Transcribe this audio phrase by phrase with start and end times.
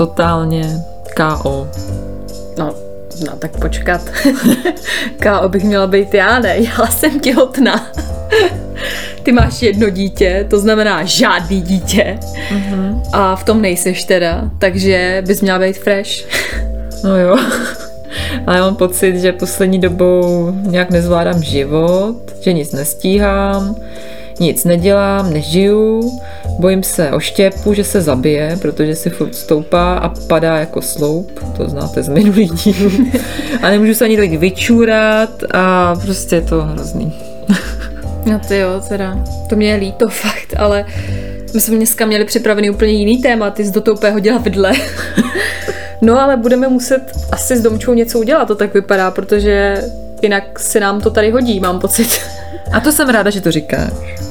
[0.00, 0.84] totálně
[1.16, 1.68] KO.
[2.58, 2.74] No,
[3.26, 4.00] no tak počkat.
[5.22, 6.56] KO bych měla být já, ne?
[6.58, 7.86] Já jsem těhotná.
[9.22, 12.18] Ty máš jedno dítě, to znamená žádný dítě.
[12.50, 13.02] Mm-hmm.
[13.12, 16.10] A v tom nejseš teda, takže bys měla být fresh.
[17.04, 17.36] No jo.
[18.46, 23.76] Ale já mám pocit, že poslední dobou nějak nezvládám život, že nic nestíhám,
[24.40, 26.20] nic nedělám, nežiju,
[26.60, 31.40] bojím se o štěpu, že se zabije, protože si furt stoupá a padá jako sloup,
[31.56, 32.90] to znáte z minulých dílů.
[33.62, 37.12] A nemůžu se ani tolik vyčůrat a prostě je to hrozný.
[38.26, 40.84] No ty jo, teda, to mě je líto fakt, ale
[41.54, 44.72] my jsme dneska měli připravený úplně jiný téma, ty jsi do toho úplně hodila vidle.
[46.02, 47.02] No ale budeme muset
[47.32, 49.84] asi s Domčou něco udělat, to tak vypadá, protože
[50.22, 52.08] jinak se nám to tady hodí, mám pocit.
[52.72, 53.90] A to jsem ráda, že to říkáš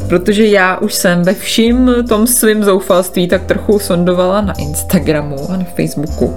[0.09, 5.57] protože já už jsem ve vším tom svým zoufalství tak trochu sondovala na Instagramu a
[5.57, 6.35] na Facebooku,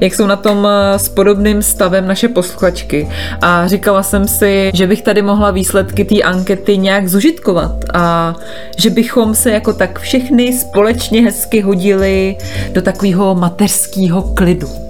[0.00, 3.08] jak jsou na tom eh, s podobným stavem naše posluchačky
[3.42, 8.34] a říkala jsem si, že bych tady mohla výsledky té ankety nějak zužitkovat a
[8.78, 12.36] že bychom se jako tak všechny společně hezky hodili
[12.72, 14.85] do takového mateřského klidu.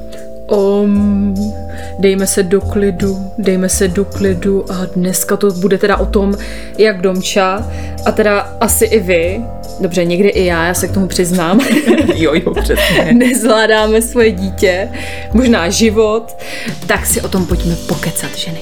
[0.51, 1.35] Um,
[1.99, 6.35] dejme se do klidu, dejme se do klidu a dneska to bude teda o tom,
[6.79, 7.71] jak Domča
[8.05, 9.41] a teda asi i vy,
[9.81, 11.61] dobře, někdy i já, já se k tomu přiznám,
[12.15, 13.13] jo, jo, přesně.
[13.13, 14.89] nezvládáme svoje dítě,
[15.33, 16.37] možná život,
[16.87, 18.61] tak si o tom pojďme pokecat, ženy.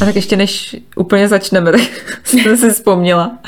[0.00, 1.80] A tak ještě než úplně začneme, tak
[2.30, 3.38] jsem si vzpomněla,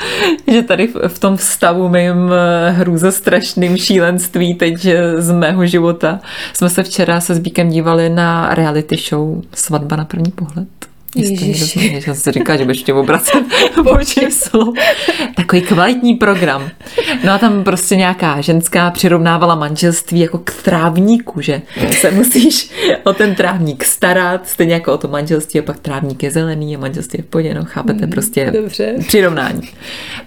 [0.47, 6.19] že tady v tom stavu mým eh, hrůze strašným šílenství teď z mého života
[6.53, 10.88] jsme se včera se Zbíkem dívali na reality show Svatba na první pohled.
[11.15, 12.03] Ježiši.
[12.07, 13.43] Já si říká, že budeš tě obracet
[13.83, 14.73] božím slovo.
[15.35, 16.69] Takový kvalitní program.
[17.23, 21.61] No a tam prostě nějaká ženská přirovnávala manželství jako k trávníku, že
[21.91, 22.71] se musíš
[23.03, 26.79] o ten trávník starat, stejně jako o to manželství a pak trávník je zelený a
[26.79, 28.95] manželství je v podě, no chápete mm, prostě Dobře.
[29.07, 29.61] přirovnání.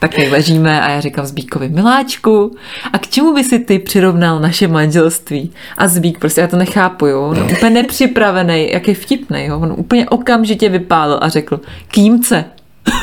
[0.01, 2.57] Tak jak ležíme a já říkám Zbíkovi, miláčku,
[2.93, 5.53] a k čemu by si ty přirovnal naše manželství?
[5.79, 9.75] A Zbík prostě, já to nechápu, jo, no, úplně nepřipravený, jak je vtipný, jo, on
[9.77, 12.45] úplně okamžitě vypálil a řekl, k jímce.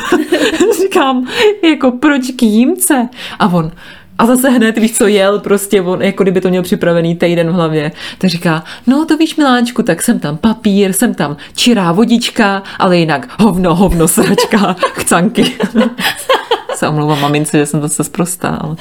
[0.82, 1.26] Říkám,
[1.62, 3.08] jako proč k jímce?
[3.38, 3.72] A on,
[4.20, 7.52] a zase hned víš, co jel, prostě on, jako kdyby to měl připravený týden v
[7.52, 7.92] hlavě.
[8.18, 12.98] Tak říká, no to víš, Miláčku, tak jsem tam papír, jsem tam čirá vodička, ale
[12.98, 15.44] jinak hovno, hovno, sračka, chcanky.
[16.74, 18.76] se omlouvám mamince, že jsem zase zprostá, ale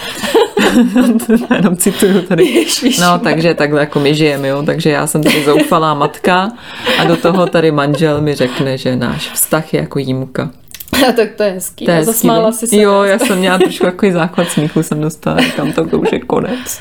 [1.56, 2.66] jenom cituju tady.
[3.00, 6.52] No, takže takhle jako my žijeme, jo, takže já jsem tady zoufalá matka
[7.00, 10.52] a do toho tady manžel mi řekne, že náš vztah je jako jímka.
[11.09, 11.85] A tak to je hezký.
[11.85, 12.75] To je hezký, Zasmála si se.
[12.75, 16.19] Jo, já jsem měla trošku takový základ smíchu, jsem dostala, říkám, to, to už je
[16.19, 16.79] konec.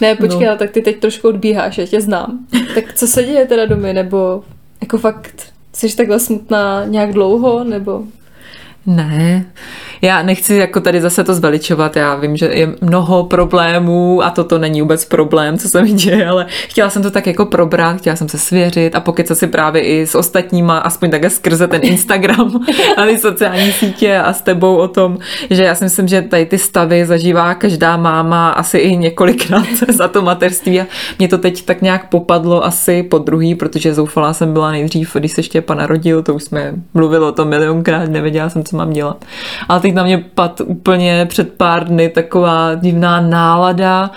[0.00, 0.56] Ne, počkej, no.
[0.56, 2.38] tak ty teď trošku odbíháš, já tě znám.
[2.74, 4.44] Tak co se děje teda domy, nebo
[4.80, 8.02] jako fakt jsi takhle smutná nějak dlouho, nebo...
[8.86, 9.44] Ne,
[10.02, 14.58] já nechci jako tady zase to zveličovat, já vím, že je mnoho problémů a toto
[14.58, 18.16] není vůbec problém, co se mi děje, ale chtěla jsem to tak jako probrat, chtěla
[18.16, 21.80] jsem se svěřit a pokud se si právě i s ostatníma, aspoň také skrze ten
[21.84, 22.60] Instagram
[22.96, 25.18] a ty sociální sítě a s tebou o tom,
[25.50, 30.08] že já si myslím, že tady ty stavy zažívá každá máma asi i několikrát za
[30.08, 30.86] to mateřství a
[31.18, 35.32] mě to teď tak nějak popadlo asi po druhý, protože zoufalá jsem byla nejdřív, když
[35.32, 39.24] se Štěpa narodil, to už jsme mluvili o tom milionkrát, nevěděla jsem, co mám dělat.
[39.68, 44.10] Ale teď na mě pad úplně před pár dny taková divná nálada,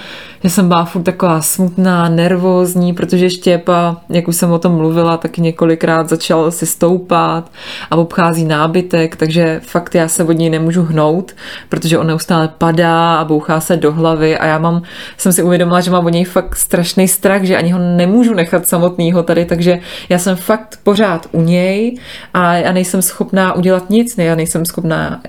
[0.45, 5.17] že jsem byla furt taková smutná, nervózní, protože Štěpa, jak už jsem o tom mluvila,
[5.17, 7.51] tak několikrát začal si stoupat
[7.91, 11.31] a obchází nábytek, takže fakt já se od něj nemůžu hnout,
[11.69, 14.81] protože on neustále padá a bouchá se do hlavy a já mám,
[15.17, 18.67] jsem si uvědomila, že mám od něj fakt strašný strach, že ani ho nemůžu nechat
[18.67, 21.97] samotného tady, takže já jsem fakt pořád u něj
[22.33, 25.21] a já nejsem schopná udělat nic, ne, já nejsem schopná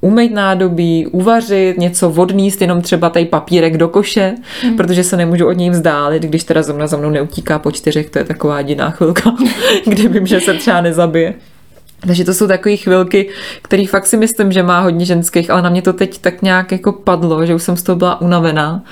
[0.00, 4.76] umýt nádobí, uvařit, něco vodníst, jenom třeba tady papírek do koše, hmm.
[4.76, 8.18] protože se nemůžu od něj vzdálit, když teda zrovna za mnou neutíká po čtyřech, to
[8.18, 9.34] je taková jediná chvilka,
[9.86, 11.34] kdy vím, že se třeba nezabije.
[12.06, 13.28] Takže to jsou takové chvilky,
[13.62, 16.72] které fakt si myslím, že má hodně ženských, ale na mě to teď tak nějak
[16.72, 18.82] jako padlo, že už jsem z toho byla unavená,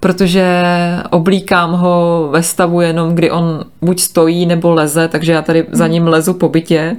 [0.00, 0.62] protože
[1.10, 5.86] oblíkám ho ve stavu jenom, kdy on buď stojí nebo leze, takže já tady za
[5.86, 6.96] ním lezu po bytě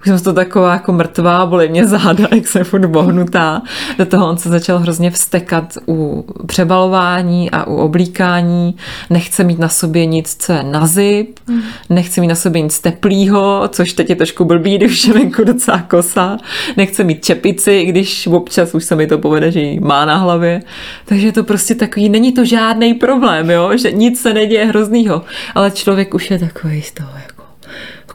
[0.00, 3.62] už jsem to taková jako mrtvá, bolí mě záda, jak jsem furt bohnutá.
[3.98, 8.76] Do toho on se začal hrozně vstekat u přebalování a u oblíkání.
[9.10, 11.62] Nechce mít na sobě nic, co je na zip, mm.
[11.90, 15.78] nechce mít na sobě nic teplýho, což teď je trošku blbý, když je venku docela
[15.78, 16.38] kosa.
[16.76, 20.62] Nechce mít čepici, když občas už se mi to povede, že ji má na hlavě.
[21.04, 23.70] Takže to prostě takový, není to žádný problém, jo?
[23.76, 25.22] že nic se neděje hroznýho,
[25.54, 27.29] ale člověk už je takový z toho jako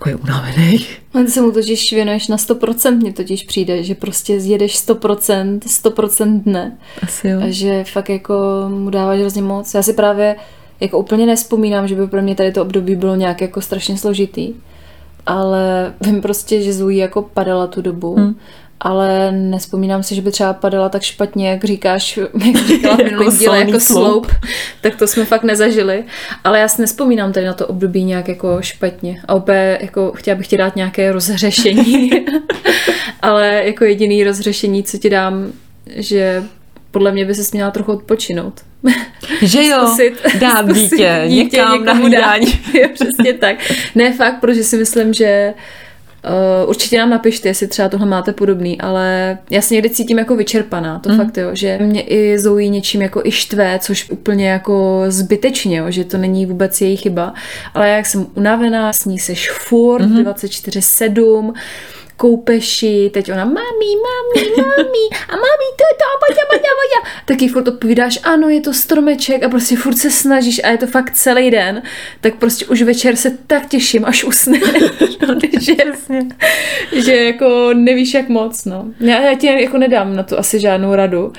[0.06, 0.86] takový unavený.
[1.12, 6.42] Ty se mu totiž věnuješ na 100%, mně totiž přijde, že prostě zjedeš 100%, 100%
[6.44, 6.78] dne.
[7.04, 7.40] Asi jo.
[7.42, 8.34] A že fakt jako
[8.70, 9.74] mu dáváš hrozně moc.
[9.74, 10.36] Já si právě
[10.80, 14.54] jako úplně nespomínám, že by pro mě tady to období bylo nějak jako strašně složitý.
[15.26, 18.16] Ale vím prostě, že Zoe jako padala tu dobu.
[18.16, 18.36] Hmm
[18.80, 23.28] ale nespomínám si, že by třeba padala tak špatně, jak říkáš, jak říkala v minulém
[23.28, 24.32] jako díle, jako sloup,
[24.82, 26.04] tak to jsme fakt nezažili.
[26.44, 29.22] Ale já si nespomínám tady na to období nějak jako špatně.
[29.28, 32.10] A opět jako chtěla bych ti dát nějaké rozřešení,
[33.22, 35.52] ale jako jediný rozřešení, co ti dám,
[35.96, 36.44] že
[36.92, 38.62] podle mě by se měla trochu odpočinout.
[39.42, 42.46] Že jo, zkusit, dát dítě, dítě někam na hlídání.
[42.94, 43.56] Přesně tak.
[43.96, 45.85] Ne fakt, protože si myslím, že Uh,
[46.66, 51.00] určitě nám napište, jestli třeba tohle máte podobný, ale já se někdy cítím jako vyčerpaná,
[51.00, 51.18] to mm.
[51.18, 55.86] fakt jo, že mě i Zoe něčím jako i štve, což úplně jako zbytečně, jo,
[55.92, 57.34] že to není vůbec její chyba,
[57.74, 60.24] ale jak jsem unavená, s ní seš furt mm-hmm.
[60.24, 61.54] 24-7,
[62.18, 67.14] koupeši, teď ona, mami, mami, mami, a mami, to je to, pojď, pojď, pojď.
[67.26, 70.88] Taky furt odpovídáš, ano, je to stromeček a prostě furt se snažíš a je to
[70.88, 71.82] fakt celý den,
[72.22, 74.60] tak prostě už večer se tak těším, až usne,
[75.60, 75.76] že,
[76.92, 78.86] že jako nevíš jak moc, no.
[79.00, 81.34] Já, já ti jako nedám na to asi žádnou radu,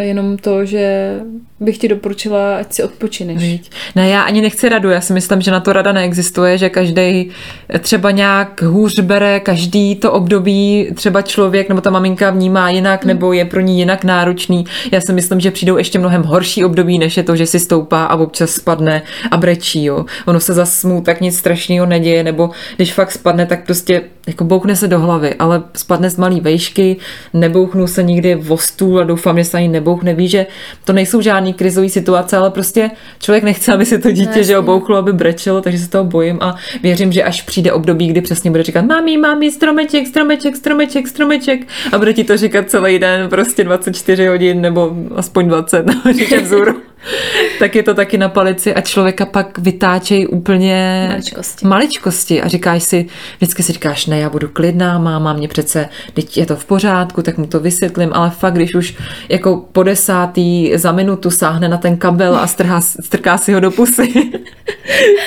[0.00, 1.14] jenom to, že
[1.60, 3.60] bych ti doporučila, ať si odpočineš.
[3.94, 7.30] Ne, já ani nechci radu, já si myslím, že na to rada neexistuje, že každý
[7.78, 13.08] třeba nějak hůř bere, každý to období třeba člověk nebo ta maminka vnímá jinak, hmm.
[13.08, 14.64] nebo je pro ní jinak náročný.
[14.92, 18.04] Já si myslím, že přijdou ještě mnohem horší období, než je to, že si stoupá
[18.04, 19.84] a občas spadne a brečí.
[19.84, 20.04] Jo.
[20.26, 24.44] Ono se zase mu tak nic strašného neděje, nebo když fakt spadne, tak prostě jako
[24.44, 26.96] bouchne se do hlavy, ale spadne z malý vejšky,
[27.34, 30.14] nebouchnu se nikdy v stůl a doufám, že se ani nebouchne.
[30.14, 30.46] Ví, že
[30.84, 34.42] to nejsou žádné žádný krizový situace, ale prostě člověk nechce, aby si to dítě, no,
[34.42, 38.20] že obouchlo, aby brečelo, takže se toho bojím a věřím, že až přijde období, kdy
[38.20, 41.60] přesně bude říkat mami, mami, stromeček, stromeček, stromeček, stromeček
[41.92, 46.42] a bude ti to říkat celý den, prostě 24 hodin nebo aspoň 20, no, říkat
[46.42, 46.74] vzůru.
[47.58, 51.66] tak je to taky na palici a člověka pak vytáčejí úplně maličkosti.
[51.66, 53.06] maličkosti a říkáš si,
[53.36, 57.22] vždycky si říkáš, ne, já budu klidná, máma mě přece, teď je to v pořádku,
[57.22, 58.94] tak mu to vysvětlím, ale fakt, když už
[59.28, 63.70] jako po desátý za minutu sáhne na ten kabel a strhá, strká si ho do
[63.70, 64.12] pusy.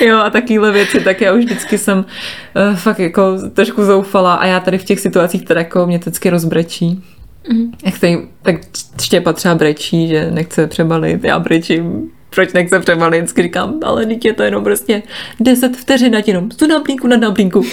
[0.00, 4.46] jo, a takovéhle věci, tak já už vždycky jsem uh, fakt jako trošku zoufala a
[4.46, 7.02] já tady v těch situacích teda jako mě vždycky rozbrečí.
[7.48, 7.72] Mm.
[7.84, 8.56] Jak tady, tak
[9.02, 14.28] Štěpa třeba brečí, že nechce přebalit, já brečím, proč nechce přebalit, vždycky říkám, ale dítě
[14.28, 15.02] je to jenom prostě
[15.40, 17.64] 10 vteřin na jenom, tu na blínku, na náblínku.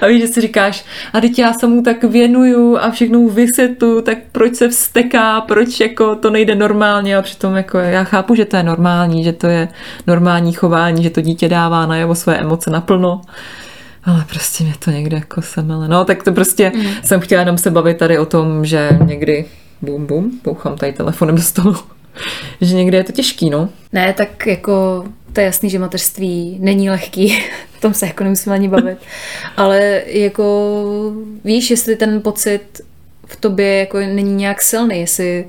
[0.00, 4.02] A víš, že si říkáš, a teď já se mu tak věnuju a všechno vysvětlu,
[4.02, 8.44] tak proč se vsteká, proč jako to nejde normálně a přitom jako já chápu, že
[8.44, 9.68] to je normální, že to je
[10.06, 13.20] normální chování, že to dítě dává na jeho své emoce naplno,
[14.08, 15.88] ale prostě mě to někde jako semele.
[15.88, 16.86] No, tak to prostě mm.
[17.04, 19.44] jsem chtěla jenom se bavit tady o tom, že někdy
[19.82, 21.76] bum bum, bouchám tady telefonem do stolu,
[22.60, 23.68] že někdy je to těžký, no.
[23.92, 27.38] Ne, tak jako to je jasný, že mateřství není lehký,
[27.76, 28.98] o tom se jako nemusíme ani bavit,
[29.56, 30.74] ale jako
[31.44, 32.80] víš, jestli ten pocit
[33.26, 35.44] v tobě jako není nějak silný, jestli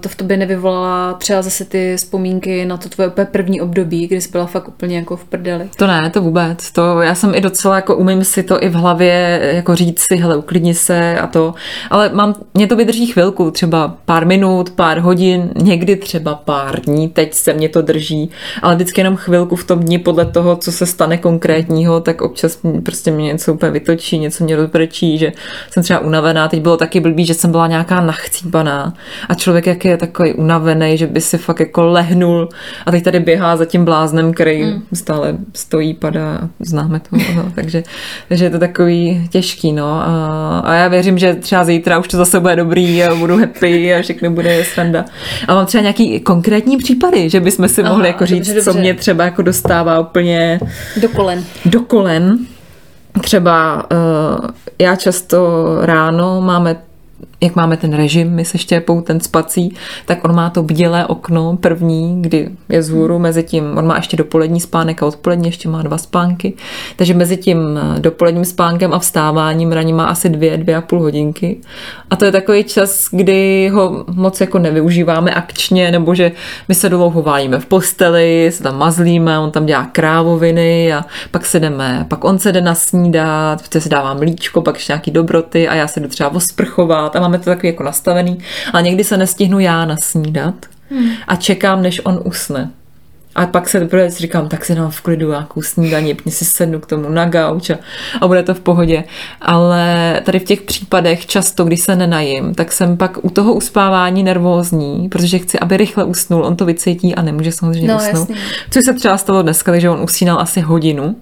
[0.00, 4.20] to v tobě nevyvolala třeba zase ty vzpomínky na to tvoje úplně první období, kdy
[4.20, 5.68] jsi byla fakt úplně jako v prdeli?
[5.76, 6.72] To ne, to vůbec.
[6.72, 10.16] To já jsem i docela jako umím si to i v hlavě jako říct si,
[10.16, 11.54] hele, uklidni se a to.
[11.90, 17.08] Ale mám, mě to vydrží chvilku, třeba pár minut, pár hodin, někdy třeba pár dní,
[17.08, 18.30] teď se mě to drží,
[18.62, 22.58] ale vždycky jenom chvilku v tom dni podle toho, co se stane konkrétního, tak občas
[22.84, 25.32] prostě mě něco úplně vytočí, něco mě rozbrečí, že
[25.70, 26.48] jsem třeba unavená.
[26.48, 28.94] Teď bylo taky blbý, že jsem byla nějaká nachcípaná
[29.28, 32.48] a člověk jak je takový unavený, že by si fakt jako lehnul
[32.86, 34.82] a teď tady běhá za tím bláznem, který mm.
[34.92, 37.82] stále stojí, padá, známe to, no, takže,
[38.28, 42.16] takže je to takový těžký, no a, a já věřím, že třeba zítra už to
[42.16, 45.04] zase bude dobrý a budu happy a všechno bude sranda.
[45.48, 48.72] A mám třeba nějaký konkrétní případy, že bychom si mohli Aha, jako říct, dobře, dobře.
[48.72, 50.60] co mě třeba jako dostává úplně
[50.96, 51.44] do kolen.
[51.64, 52.38] Do kolen.
[53.20, 54.46] třeba uh,
[54.78, 55.38] já často
[55.80, 56.76] ráno máme
[57.42, 59.74] jak máme ten režim, my se štěpou ten spací,
[60.06, 64.16] tak on má to bdělé okno první, kdy je zhůru, mezi tím, on má ještě
[64.16, 66.52] dopolední spánek a odpolední ještě má dva spánky,
[66.96, 71.56] takže mezi tím dopoledním spánkem a vstáváním raní má asi dvě, dvě a půl hodinky.
[72.10, 76.32] A to je takový čas, kdy ho moc jako nevyužíváme akčně, nebo že
[76.68, 81.46] my se dlouho válíme v posteli, se tam mazlíme, on tam dělá krávoviny a pak
[81.46, 85.74] se jdeme, pak on se jde nasnídat, se dává mlíčko, pak ještě nějaký dobroty a
[85.74, 88.38] já se jdu třeba osprchovat a mám máme to takový jako nastavený,
[88.72, 90.54] a někdy se nestihnu já nasnídat
[90.90, 91.10] hmm.
[91.28, 92.70] a čekám, než on usne.
[93.34, 96.80] A pak se teprve říkám, tak si dám v klidu nějakou snídaní, pně si sednu
[96.80, 97.78] k tomu na gauč a,
[98.20, 99.04] a bude to v pohodě.
[99.40, 104.22] Ale tady v těch případech často, když se nenajím, tak jsem pak u toho uspávání
[104.22, 108.30] nervózní, protože chci, aby rychle usnul, on to vycítí a nemůže samozřejmě no, usnout.
[108.30, 108.36] Jasný.
[108.70, 111.16] Což se třeba stalo dneska, takže on usínal asi hodinu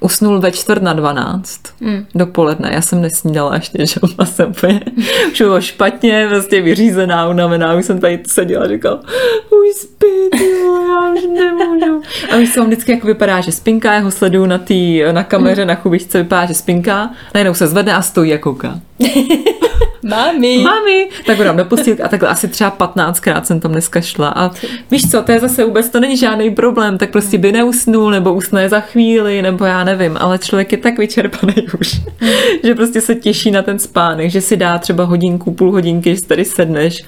[0.00, 2.06] usnul ve čtvrt na dvanáct mm.
[2.14, 2.70] dopoledne.
[2.72, 4.80] Já jsem nesnídala ještě, že ona jsem úplně,
[5.32, 9.00] už bylo špatně, vlastně vyřízená, unavená, už jsem tady seděla a říkala,
[9.50, 10.40] už spí,
[10.88, 12.02] já už nemůžu.
[12.30, 15.68] A co on vždycky jako vypadá, že spinká, jeho sleduju na, tý, na kameře, mm.
[15.68, 18.80] na chubičce, vypadá, že spinká, najednou se zvedne a stojí a kouká.
[20.02, 20.58] Mami.
[20.58, 21.08] Mami.
[21.26, 24.28] Tak ho dám do postýlky a takhle asi třeba 15krát jsem tam dneska šla.
[24.28, 24.50] A
[24.90, 28.34] víš co, to je zase vůbec, to není žádný problém, tak prostě by neusnul, nebo
[28.34, 32.00] usne za chvíli, nebo já nevím, ale člověk je tak vyčerpaný už,
[32.64, 36.22] že prostě se těší na ten spánek, že si dá třeba hodinku, půl hodinky, že
[36.22, 37.04] tady sedneš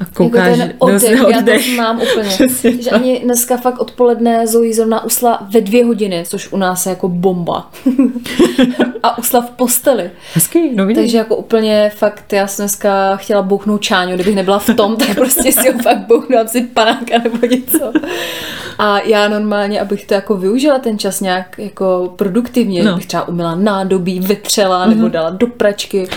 [0.00, 0.58] a koukáš.
[0.58, 1.68] Jako ten oddech, no, oddech.
[1.68, 2.28] já to mám úplně.
[2.34, 6.86] Přesně že ani dneska fakt odpoledne Zoe zrovna usla ve dvě hodiny, což u nás
[6.86, 7.70] je jako bomba.
[9.02, 10.10] a usla v posteli.
[10.34, 14.74] Hezký, no Takže jako úplně fakt, já jsem dneska chtěla bouchnout čáňu, kdybych nebyla v
[14.76, 17.92] tom, tak prostě si ho fakt bouchnu, si panáka nebo něco.
[18.78, 22.96] A já normálně, abych to jako využila ten čas nějak jako produktivně, no.
[22.96, 24.94] bych třeba umila nádobí, vytřela, mm-hmm.
[24.94, 26.08] nebo dala do pračky,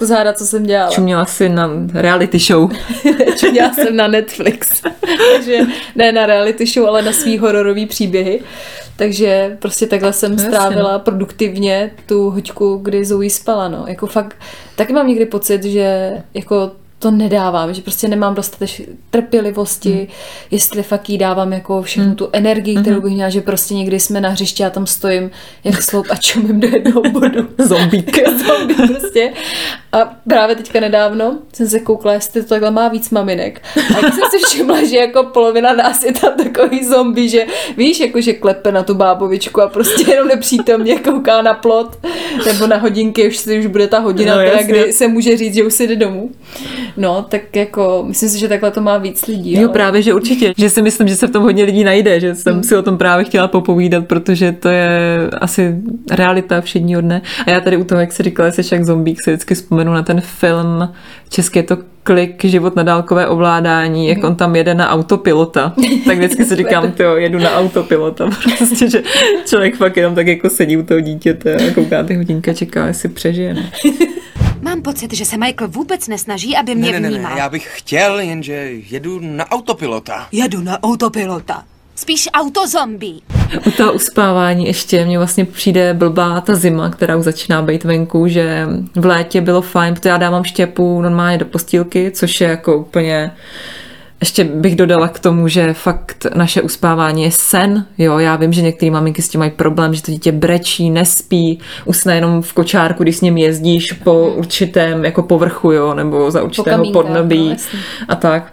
[0.00, 0.90] záda, co jsem dělala.
[0.90, 2.70] Čuměla si na reality show.
[3.36, 4.82] Čuměla jsem na Netflix.
[5.32, 5.58] Takže
[5.96, 8.40] ne na reality show, ale na svý hororový příběhy.
[8.96, 10.98] Takže prostě takhle jsem no, strávila no.
[10.98, 13.84] produktivně tu hoďku, kdy Zoe spala, no.
[13.88, 14.36] Jako fakt,
[14.76, 16.70] taky mám někdy pocit, že jako
[17.02, 18.70] to nedávám, že prostě nemám dostatek
[19.10, 20.06] trpělivosti, hmm.
[20.50, 22.16] jestli fakt jí dávám jako všechnu hmm.
[22.16, 23.02] tu energii, kterou hmm.
[23.02, 25.30] bych měla, že prostě někdy jsme na hřišti a tam stojím
[25.64, 27.48] jak sloup a čumím do jednoho bodu.
[27.58, 28.18] Zombík.
[28.46, 29.32] Zombík prostě.
[29.92, 33.62] A právě teďka nedávno jsem se koukla, jestli to takhle má víc maminek.
[33.76, 38.00] A jak jsem si všimla, že jako polovina nás je tam takový zombie, že víš,
[38.00, 41.98] jako že klepe na tu bábovičku a prostě jenom nepřítomně kouká na plot
[42.46, 45.64] nebo na hodinky, už už bude ta hodina, no, teda, kdy se může říct, že
[45.64, 46.30] už si jde domů.
[46.96, 49.52] No, tak jako, myslím si, že takhle to má víc lidí.
[49.52, 49.68] Jo, ale...
[49.68, 50.52] právě, že určitě.
[50.56, 52.62] Že si myslím, že se v tom hodně lidí najde, že jsem hmm.
[52.62, 54.90] si o tom právě chtěla popovídat, protože to je
[55.40, 55.76] asi
[56.10, 57.22] realita všedního dne.
[57.46, 60.02] A já tady u toho, jak se říkala, jsi jak zombík, se vždycky vzpomenu na
[60.02, 60.88] ten film,
[61.28, 65.74] český je to klik, život na dálkové ovládání, jak on tam jede na autopilota.
[66.06, 68.30] Tak vždycky si říkám, jo, jedu na autopilota.
[68.58, 69.02] Prostě, že
[69.46, 73.08] člověk fakt jenom tak jako sedí u toho dítěte a kouká ty hodinka, čeká, jestli
[73.08, 73.56] přežije.
[74.72, 74.76] Ne?
[74.76, 77.34] Mám pocit, že se Michael vůbec nesnaží, aby mě ne, ne, vnímal.
[77.34, 80.28] Ne, já bych chtěl, jenže jedu na autopilota.
[80.32, 81.64] Jedu na autopilota.
[81.96, 83.20] Spíš autozombie.
[83.66, 88.28] U toho uspávání ještě mě vlastně přijde blbá ta zima, která už začíná být venku,
[88.28, 92.76] že v létě bylo fajn, protože já dávám štěpu normálně do postýlky, což je jako
[92.76, 93.32] úplně
[94.22, 97.86] ještě bych dodala k tomu, že fakt naše uspávání je sen.
[97.98, 101.58] Jo, já vím, že některé maminky s tím mají problém, že to dítě brečí, nespí,
[101.84, 106.42] usne jenom v kočárku, když s ním jezdíš po určitém jako povrchu, jo, nebo za
[106.42, 108.52] určitého podnebí no, a tak.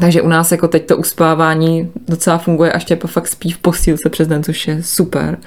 [0.00, 4.10] Takže u nás jako teď to uspávání docela funguje a Štěpa fakt spí v postýlce
[4.10, 5.38] přes den, což je super.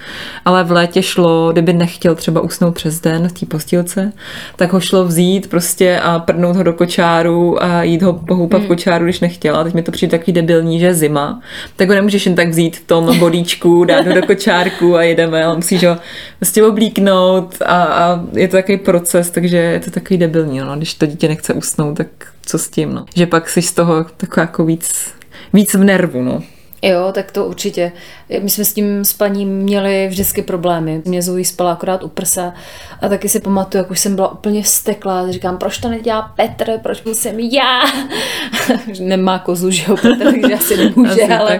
[0.45, 4.11] Ale v létě šlo, kdyby nechtěl třeba usnout přes den v té postýlce,
[4.55, 8.65] tak ho šlo vzít prostě a prdnout ho do kočáru a jít ho pohoupat hmm.
[8.65, 9.63] v kočáru, když nechtěla.
[9.63, 11.41] Teď mi to přijde takový debilní, že je zima.
[11.75, 15.43] Tak ho nemůžeš jen tak vzít v tom bodíčku, dát ho do kočárku a jedeme,
[15.43, 15.97] ale musíš ho
[16.39, 20.59] prostě oblíknout a, a je to takový proces, takže je to takový debilní.
[20.59, 20.75] No.
[20.77, 22.07] Když to dítě nechce usnout, tak
[22.45, 23.05] co s tím, no.
[23.15, 25.13] Že pak jsi z toho taková jako víc,
[25.53, 26.43] víc v nervu, no.
[26.81, 27.91] Jo, tak to určitě.
[28.41, 31.01] My jsme s tím spaním měli vždycky problémy.
[31.05, 32.53] Mě Zoe spala akorát u prsa
[33.01, 35.31] a taky si pamatuju, jak už jsem byla úplně vzteklá.
[35.31, 37.81] Říkám, proč to nedělá Petr, proč musím já?
[38.99, 41.59] Nemá kozu, že jo, Petr, takže asi nemůže, asi ale,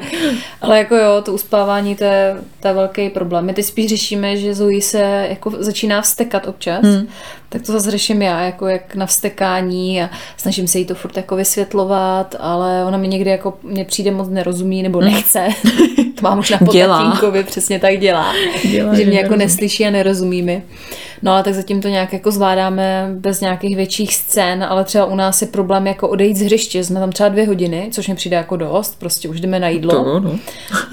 [0.62, 3.46] ale jako jo, to uspávání, to je, to je velký problém.
[3.46, 7.08] My teď spíš řešíme, že Zoe se jako začíná vstekat občas, hmm.
[7.50, 11.18] Tak to zase řeším já, jako jak na vstekání a snažím se jí to furt
[11.18, 15.48] jako vysvětlovat, ale ona mi někdy jako mě přijde moc nerozumí nebo nechce.
[16.16, 18.34] to mám už na potatínkovi, přesně tak dělá.
[18.72, 20.64] Dělá, že že mě jako neslyší a nerozumí mi.
[21.22, 25.16] No ale tak zatím to nějak jako zvládáme bez nějakých větších scén, ale třeba u
[25.16, 26.84] nás je problém jako odejít z hřiště.
[26.84, 30.04] Jsme tam třeba dvě hodiny, což mi přijde jako dost, prostě už jdeme na jídlo.
[30.04, 30.40] To, no.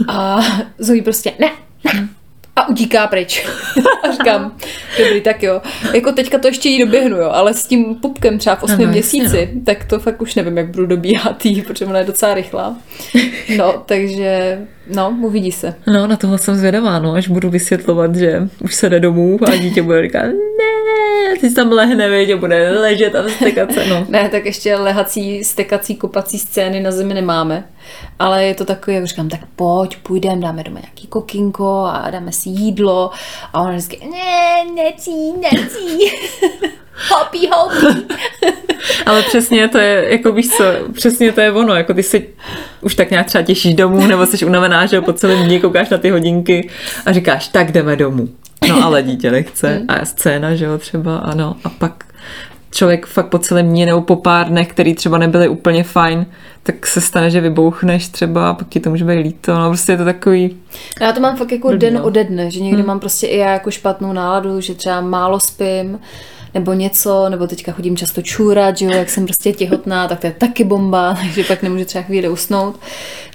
[0.09, 0.41] A
[0.79, 1.51] Zoe prostě ne,
[1.85, 2.09] ne.
[2.57, 3.47] A utíká pryč.
[4.03, 4.53] A říkám,
[4.99, 5.63] dobrý, tak jo.
[5.95, 8.85] Jako teďka to ještě jí doběhnu, jo, ale s tím pupkem třeba v 8 Ano,
[8.87, 12.05] no, jasně, měsíci, tak to fakt už nevím, jak budu dobíhat jí, protože ona je
[12.05, 12.77] docela rychlá.
[13.57, 14.59] No, takže,
[14.95, 15.75] no, uvidí se.
[15.87, 19.57] No, na tohle jsem zvědavá, no, až budu vysvětlovat, že už se jde domů a
[19.57, 20.33] dítě bude říkat, ne,
[21.41, 24.07] ty tam lehne, viď, a bude ležet a vstekat se, no.
[24.09, 27.65] Ne, tak ještě lehací, stekací, kopací scény na zemi nemáme.
[28.19, 32.33] Ale je to takový, jak říkám, tak pojď, půjdeme, dáme doma nějaký kokinko a dáme
[32.33, 33.11] si jídlo.
[33.53, 36.13] A ona vždycky, ne, necí, necí.
[37.09, 38.07] hopí, hopí.
[39.07, 42.29] Ale přesně to je, jako víš co, přesně to je ono, jako ty si
[42.81, 45.99] už tak nějak třeba těšíš domů, nebo jsi unavená, že po celém dní koukáš na
[45.99, 46.71] ty hodinky
[47.07, 48.29] a říkáš, tak jdeme domů.
[48.69, 49.83] No ale dítě nechce.
[49.89, 52.05] A scéna, že jo, třeba, ano, a pak
[52.73, 56.27] člověk fakt po celém dní nebo po pár dnech, který třeba nebyly úplně fajn,
[56.63, 59.93] tak se stane, že vybouchneš třeba a pak ti to může být líto, no prostě
[59.93, 60.57] je to takový,
[61.01, 62.05] Já to mám fakt jako Blbý, den no.
[62.05, 65.99] ode dne, že někdy mám prostě i já jako špatnou náladu, že třeba málo spím,
[66.55, 70.27] nebo něco, nebo teďka chodím často čůrat, že jo, jak jsem prostě těhotná, tak to
[70.27, 72.81] je taky bomba, takže pak nemůžu třeba chvíli usnout.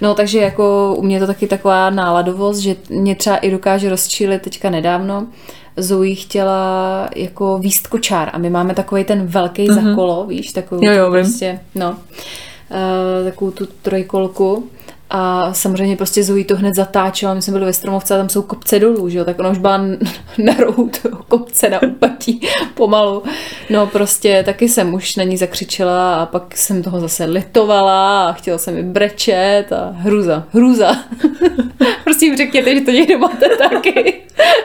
[0.02, 3.90] No, takže jako u mě je to taky taková náladovost, že mě třeba i dokáže
[3.90, 5.26] rozčílit teďka nedávno.
[5.76, 9.90] Zoe chtěla jako výst kočár a my máme takový ten velký mm-hmm.
[9.90, 11.96] zakolo, víš, takovou Jo, jo, prostě, no, uh,
[13.24, 14.70] takovou tu trojkolku.
[15.10, 18.42] A samozřejmě prostě Zoe to hned zatáčela, my jsme byli ve Stromovce a tam jsou
[18.42, 19.78] kopce dolů, že jo, tak ona už byla
[20.38, 22.40] na rohu toho kopce na úpatí
[22.74, 23.22] pomalu.
[23.70, 28.32] No prostě taky jsem už na ní zakřičela a pak jsem toho zase litovala a
[28.32, 30.96] chtěla jsem mi brečet a hruza, hruza.
[32.04, 34.14] prostě jim řekněte, že to někdo máte taky.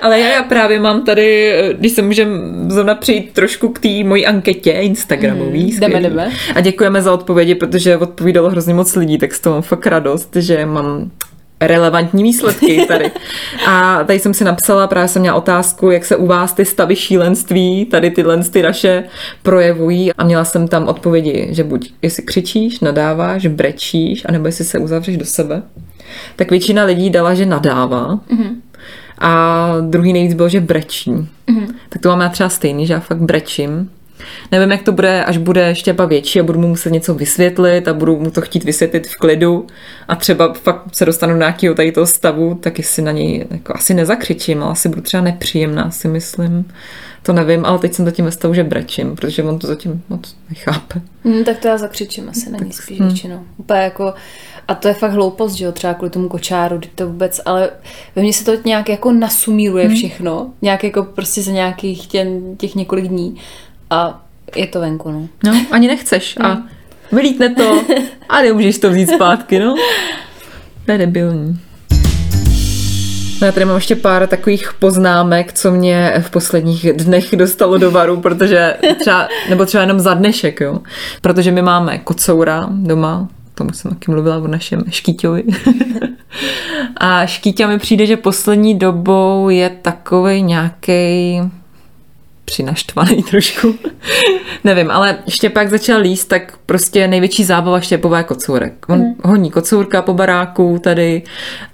[0.01, 2.31] Ale já, já právě mám tady, když se můžeme
[2.67, 5.71] zrovna přijít trošku k té mojí anketě Instagramový.
[5.71, 6.31] Mm, jdeme, jdeme.
[6.55, 10.32] A děkujeme za odpovědi, protože odpovídalo hrozně moc lidí, tak z toho mám fakt radost,
[10.35, 11.11] že mám
[11.67, 13.11] relevantní výsledky tady.
[13.67, 16.95] A tady jsem si napsala, právě jsem měla otázku, jak se u vás ty stavy
[16.95, 19.03] šílenství, tady tyhle ty naše
[19.43, 24.79] projevují a měla jsem tam odpovědi, že buď jestli křičíš, nadáváš, brečíš, anebo jestli se
[24.79, 25.63] uzavřeš do sebe.
[26.35, 28.15] Tak většina lidí dala, že nadává.
[28.15, 28.55] Mm-hmm.
[29.19, 31.11] A druhý nejvíc bylo, že brečí.
[31.11, 31.67] Mm-hmm.
[31.89, 33.89] Tak to mám já třeba stejný, že já fakt brečím.
[34.51, 37.93] Nevím, jak to bude, až bude Štěpa větší a budu mu muset něco vysvětlit a
[37.93, 39.67] budu mu to chtít vysvětlit v klidu
[40.07, 43.73] a třeba fakt se dostanu do nějakého tady toho stavu, tak jestli na něj jako
[43.75, 46.65] asi nezakřičím, ale asi budu třeba nepříjemná, si myslím.
[47.23, 50.35] To nevím, ale teď jsem zatím ve stavu, že brečím, protože on to zatím moc
[50.49, 51.01] nechápe.
[51.23, 53.43] Hmm, tak to já zakřičím asi na ní spíš většinou.
[53.57, 54.13] Úplně jako,
[54.67, 57.69] a to je fakt hloupost, že jo, třeba kvůli tomu kočáru, kdy to vůbec, ale
[58.15, 62.75] ve mně se to nějak jako nasumíruje všechno, nějak jako prostě za nějakých těch, těch
[62.75, 63.35] několik dní
[63.89, 64.23] a
[64.55, 65.27] je to venku, no.
[65.43, 66.61] No, ani nechceš a
[67.11, 67.83] vylítne to
[68.29, 69.75] a nemůžeš to vzít zpátky, no.
[70.85, 71.59] To je debilní.
[73.41, 77.91] No já tady mám ještě pár takových poznámek, co mě v posledních dnech dostalo do
[77.91, 80.79] varu, protože třeba, nebo třeba jenom za dnešek, jo.
[81.21, 85.43] Protože my máme kocoura doma, o tom jsem taky mluvila o našem Škýťovi.
[86.97, 91.41] A Škýťa mi přijde, že poslední dobou je takový nějaký
[92.53, 93.75] přinaštvaný trošku.
[94.63, 98.85] Nevím, ale Štěpák začal líst, tak prostě největší zábava Štěpova je kocourek.
[98.89, 99.15] On hmm.
[99.23, 101.21] honí kocourka po baráku tady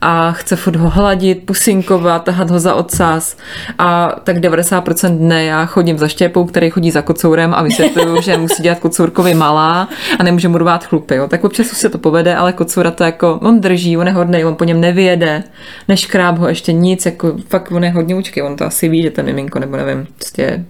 [0.02, 3.38] a chce furt ho hladit, pusinkovat, tahat ho za ocas
[3.78, 8.38] a tak 90% dne já chodím za Štěpou, který chodí za kocourem a vysvětluju, že
[8.38, 9.90] musí dělat kocourkovi malá
[10.20, 11.16] a nemůže mu rvát chlupy.
[11.16, 11.28] Jo.
[11.28, 14.46] Tak občas už se to povede, ale kocoura to jako, on drží, on je hodnej,
[14.46, 15.44] on po něm nevyjede,
[15.88, 19.12] neškráb ho ještě nic, jako fakt on je hodně učký, on to asi ví, že
[19.12, 20.66] ten miminko, nebo nevím, prostě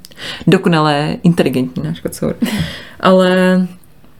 [0.48, 2.36] dokonale inteligentní náš kocour.
[3.00, 3.68] Ale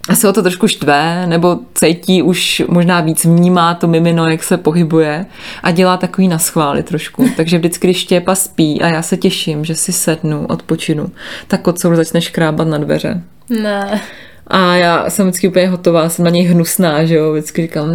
[0.10, 4.58] asi ho to trošku štve, nebo cítí už možná víc vnímá to mimino, jak se
[4.58, 5.26] pohybuje
[5.64, 7.30] a dělá takový naschvály trošku.
[7.38, 11.12] Takže vždycky, když Štěpa spí a já se těším, že si sednu, odpočinu,
[11.48, 13.22] tak kocour začne škrábat na dveře.
[13.50, 14.02] Ne.
[14.48, 17.88] A já jsem vždycky úplně hotová, jsem na něj hnusná, že jo, vždycky říkám,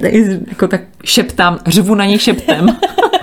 [0.00, 2.66] tady jako tak šeptám, řvu na něj šeptem.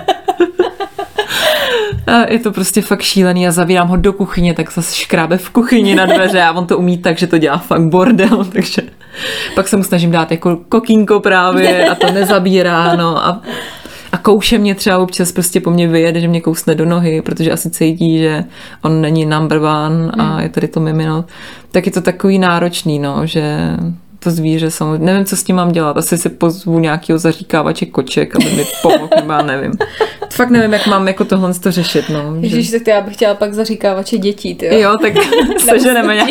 [2.28, 5.94] Je to prostě fakt šílený a zavírám ho do kuchyně, tak zase škrábe v kuchyni
[5.94, 8.82] na dveře a on to umí tak, že to dělá fakt bordel, takže
[9.54, 13.42] pak se mu snažím dát jako kokínko právě a to nezabírá, no a
[14.12, 17.52] a kouše mě třeba občas prostě po mně vyjede, že mě kousne do nohy, protože
[17.52, 18.44] asi cítí, že
[18.82, 20.40] on není number one a Hmm.
[20.40, 21.24] je tady to mimino.
[21.70, 23.76] Tak je to takový náročný, no, že
[24.24, 25.96] to zvíře samozřejmě, nevím, co s tím mám dělat.
[25.96, 29.72] Asi si pozvu nějakého zaříkávače koček, aby mi pomohl, nebo já nevím.
[30.32, 32.36] Fakt nevím, jak mám jako tohle to řešit, no.
[32.40, 34.72] že- Ježíš, tak já bych chtěla pak zaříkávače dětí, ty jo.
[34.78, 35.12] Jo, tak
[35.58, 36.30] seženeme nějak.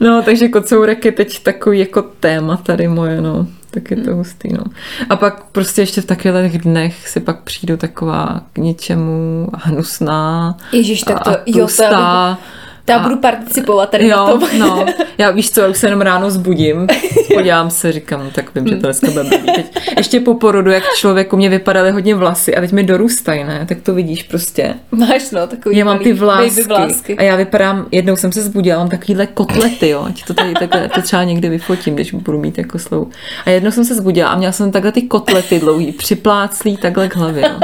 [0.00, 3.46] No, takže kocourek je teď takový jako téma tady moje, no.
[3.70, 4.64] Tak je to hustý, no.
[5.10, 11.00] A pak prostě ještě v takových dnech si pak přijdu taková k něčemu hnusná Ježíš,
[11.02, 12.38] tak to, a jo, to já, tlustá.
[12.40, 12.48] bych,
[12.88, 14.58] to já budu participovat tady na Jo, tom.
[14.58, 14.86] no,
[15.18, 16.86] já víš co, já už se jenom ráno zbudím,
[17.34, 19.52] podívám se, říkám, no, tak vím, že to dneska bude blbý.
[19.54, 23.66] Teď ještě po porodu, jak člověku mě vypadaly hodně vlasy a teď mi dorůstají, ne?
[23.68, 24.74] Tak to vidíš prostě.
[24.90, 27.16] Máš, no, takový Já mám ty vlásky, vlásky.
[27.16, 30.88] a já vypadám, jednou jsem se zbudila, mám takovýhle kotlety, jo, ať to tady takhle,
[30.88, 33.08] to třeba někdy vyfotím, když budu mít jako slou.
[33.46, 37.16] A jednou jsem se zbudila a měla jsem takhle ty kotlety dlouhý, připláclý takhle k
[37.16, 37.60] hlavě, jo.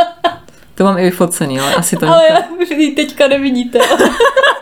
[0.74, 2.42] To mám i vyfocený, ale asi to Ale já,
[2.96, 3.78] teďka nevidíte.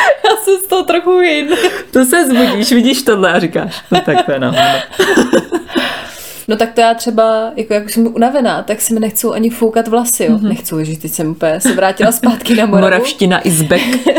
[0.24, 1.48] já jsem z toho trochu jin.
[1.90, 4.82] To se zbudíš, vidíš tohle a říkáš, no tak to je náhoda.
[6.48, 9.50] No tak to já třeba, jako jak už jsem unavená, tak si mi nechcou ani
[9.50, 10.32] foukat vlasy, jo.
[10.32, 10.48] Mm-hmm.
[10.48, 12.84] Nechci, že teď jsem úplně se vrátila zpátky na Moravu.
[12.84, 13.82] Moravština is back.
[13.82, 14.16] Uh,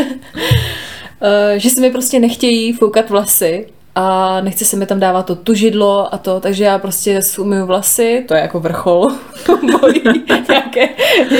[1.56, 6.14] že se mi prostě nechtějí foukat vlasy a nechce se mi tam dávat to tužidlo
[6.14, 9.10] a to, takže já prostě umyju vlasy, to je jako vrchol
[9.62, 10.02] mojí
[10.48, 10.88] nějaké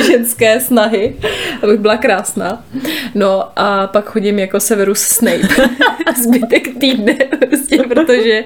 [0.07, 1.17] ženské snahy,
[1.63, 2.65] abych byla krásná.
[3.15, 5.49] No a pak chodím jako Severus Snape
[6.07, 8.45] a zbytek týdne, prostě, protože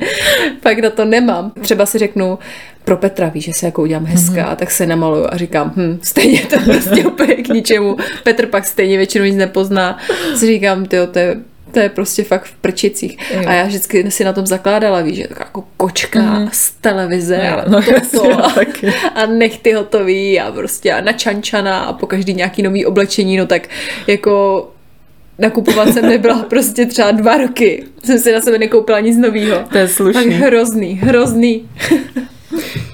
[0.62, 1.53] pak na to nemám.
[1.61, 2.38] Třeba si řeknu,
[2.85, 4.57] pro Petra, víš, že se jako udělám hezká, mm-hmm.
[4.57, 7.97] tak se namaluju a říkám, hm, stejně to prostě úplně k ničemu.
[8.23, 9.99] Petr pak stejně většinou nic nepozná.
[10.37, 11.37] Si říkám, tyjo, to je
[11.77, 13.19] to je prostě fakt v prčicích.
[13.35, 13.43] Jo.
[13.47, 16.49] A já vždycky si na tom zakládala, víš, že jako kočka mm.
[16.53, 18.93] z televize Jo, a no toto jasně, a, taky.
[19.15, 23.69] a nechty hotový a prostě a načančana a po každý nějaký nový oblečení, no tak
[24.07, 24.69] jako
[25.39, 27.85] nakupovat jsem nebyla prostě třeba dva roky.
[28.05, 29.65] Jsem si na sebe nekoupila nic novýho.
[29.73, 30.25] To je slušný.
[30.25, 31.69] Tak hrozný, hrozný.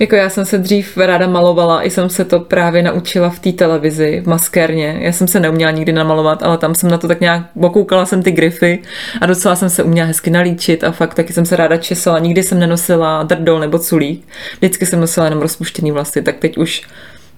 [0.00, 3.52] Jako já jsem se dřív ráda malovala, i jsem se to právě naučila v té
[3.52, 4.98] televizi, v maskérně.
[5.00, 8.22] Já jsem se neuměla nikdy namalovat, ale tam jsem na to tak nějak, okoukala jsem
[8.22, 8.78] ty grify
[9.20, 12.18] a docela jsem se uměla hezky nalíčit a fakt taky jsem se ráda česala.
[12.18, 16.82] Nikdy jsem nenosila drdol nebo culík, vždycky jsem nosila jenom rozpuštěný vlasy, tak teď už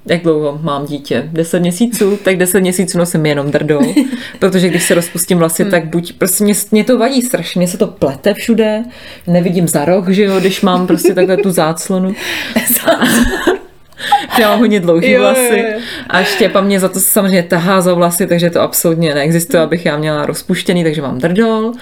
[0.07, 1.29] jak dlouho mám dítě?
[1.33, 3.81] 10 měsíců, tak 10 měsíců nosím jenom drdou,
[4.39, 7.79] protože když se rozpustím vlasy, tak buď, prostě mě, mě to vadí strašně, mě se
[7.79, 8.85] to plete všude,
[9.27, 12.15] nevidím za roh, že jo, když mám prostě takhle tu záclonu.
[14.41, 15.81] Já mám hodně dlouhý Jo, jo, vlasy jo.
[16.11, 19.97] a Štěpa mě za to samozřejmě tahá za vlasy, takže to absolutně neexistuje, abych já
[19.97, 21.73] měla rozpuštěný, takže mám drdol.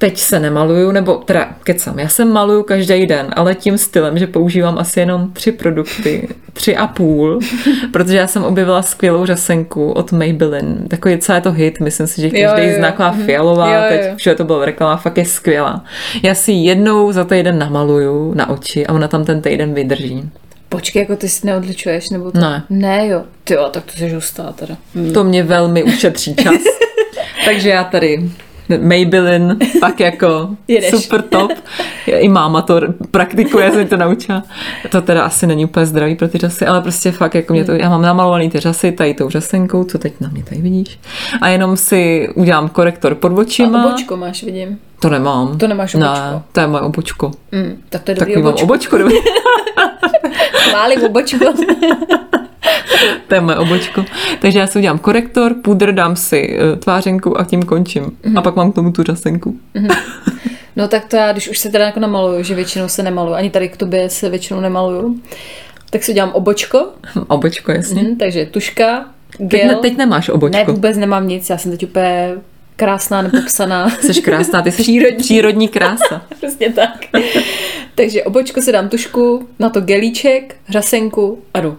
[0.00, 4.26] Teď se nemaluju, nebo teda kecam, já se maluju každý den, ale tím stylem, že
[4.26, 7.38] používám asi jenom tři produkty, tři a půl,
[7.92, 10.76] protože já jsem objevila skvělou řasenku od Maybelline.
[10.88, 12.78] Takový docela je to hit, myslím si, že Jo, každý jo, jo.
[12.78, 13.24] zná taková Mhm.
[13.26, 14.16] fialová, Jo, jo, teď jo.
[14.16, 15.84] všude to bylo v reklama, fakt je skvělá.
[16.22, 20.30] Já si jednou za týden namaluju na oči a ona tam ten týden vydrží.
[20.68, 22.38] Počkej, jako ty si neodličuješ, nebo to?
[22.40, 22.62] Ne.
[22.70, 23.22] Ne, jo.
[23.44, 24.76] Ty jo, tak to jsi hustá teda.
[25.14, 26.54] To mě velmi ušetří čas.
[27.44, 28.30] Takže já tady
[28.82, 30.90] Maybelline, pak jako Jedeš.
[30.90, 31.52] super top.
[32.06, 34.42] I máma to praktikuje, jsem to naučila.
[34.90, 37.72] To teda asi není úplně zdravý pro ty řasy, ale prostě fakt jako mě to,
[37.72, 40.98] já mám namalovaný ty řasy tady tou řasenkou, co teď na mě tady vidíš.
[41.40, 43.86] A jenom si udělám korektor pod A očima.
[43.86, 44.78] obočko máš, vidím.
[45.00, 45.58] To nemám.
[45.58, 46.42] To nemáš Ne, obočko.
[46.52, 47.30] to je moje obočko.
[47.52, 48.64] Mm, tak to je dobrý Takový mám obočko.
[48.64, 49.14] obočko, dobrý.
[50.72, 51.44] Máli obočko.
[53.28, 54.04] to je moje obočko.
[54.40, 58.16] Takže já si udělám korektor, pudr, dám si eh, tvářenku a tím končím.
[58.36, 59.56] A pak mám k tomu tu řasenku.
[60.76, 63.50] No tak to já, když už se teda jako namaluju, že většinou se nemaluju, ani
[63.50, 65.20] tady k tobě se většinou nemaluju,
[65.90, 66.86] tak si udělám obočko,
[67.28, 68.02] Obočko, jasně.
[68.02, 69.04] mm, takže tuška,
[69.38, 69.66] Teď, gel.
[69.68, 70.56] ne, teď nemáš obočko.
[70.58, 72.34] ne, vůbec nemám nic, já jsem teď úplně
[72.78, 73.90] krásná, nepopsaná.
[74.00, 75.16] Jsi krásná, ty jsi Přírodní.
[75.18, 76.22] přírodní, krása.
[76.36, 77.04] Přesně tak.
[77.94, 81.78] takže obočko si dám tušku, na to gelíček, řasenku a jdu.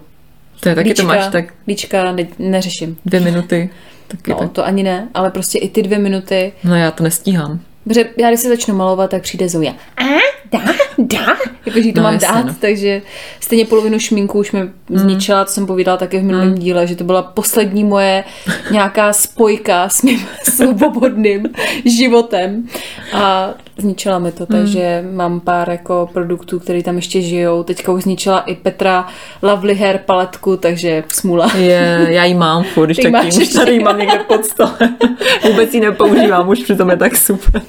[0.60, 2.96] To je taky to máš tak líčka ne, neřeším.
[3.06, 3.70] dvě minuty.
[4.08, 4.52] Taky No, tak.
[4.52, 6.52] to ani ne, ale prostě i ty dvě minuty.
[6.64, 7.60] No já to nestíhám.
[7.90, 9.72] Protože já když se začnu malovat, tak přijde Zoja.
[9.96, 10.04] A,
[10.52, 10.60] dá,
[10.98, 11.36] dá.
[11.66, 12.54] Jakože to No, mám jasně, dát, no.
[12.60, 13.02] takže
[13.40, 14.60] stejně polovinu šminku už mi
[14.94, 18.24] zničila, to jsem povídala taky v minulém díle, že to byla poslední moje
[18.70, 21.46] nějaká spojka s mým svobodným
[21.84, 22.68] životem
[23.12, 27.62] a zničila mi to, takže mám pár jako produktů, které tam ještě žijou.
[27.62, 29.06] Teďka už zničila i Petra
[29.42, 31.50] Lovely Hair paletku, takže smůla.
[31.56, 34.96] Je, já ji mám furt, když tak máš tím, tady mám někde pod stolem.
[35.42, 37.62] Vůbec ji nepoužívám, už přitom je tak super.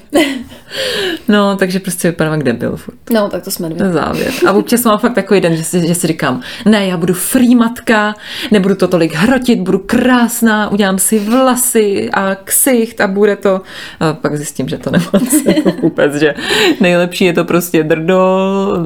[1.28, 2.78] No, takže prostě vypadám jak debil.
[2.78, 2.98] furt.
[3.12, 3.94] No, tak to jsme dvě.
[3.94, 4.32] závěr.
[4.48, 7.56] A občas mám fakt takový den, že si, že si říkám, ne, já budu free
[7.56, 8.16] matka,
[8.52, 13.62] nebudu to tolik hrotit, budu krásná, udělám si vlasy a ksicht a bude to.
[14.00, 15.12] A pak zjistím, že to nemá
[15.82, 16.34] vůbec, že
[16.82, 18.28] nejlepší je to prostě drdo,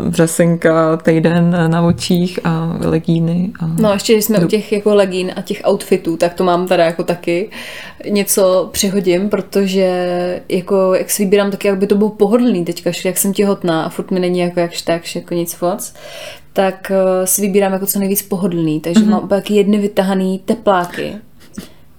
[0.09, 3.51] řasenka, týden na očích a legíny.
[3.59, 3.67] A...
[3.79, 6.85] No, ještě když jsme u těch jako legín a těch outfitů, tak to mám teda
[6.85, 7.49] jako taky
[8.09, 9.87] něco přihodím, protože
[10.49, 13.89] jako jak si vybírám taky, jak by to bylo pohodlný teďka, jak jsem těhotná a
[13.89, 15.93] furt mi není jako jakž takž, jako nic moc,
[16.53, 19.09] tak eh, si vybírám jako co nejvíc pohodlný, takže mm-hmm.
[19.09, 21.15] mám úplně jedny vytahaný tepláky.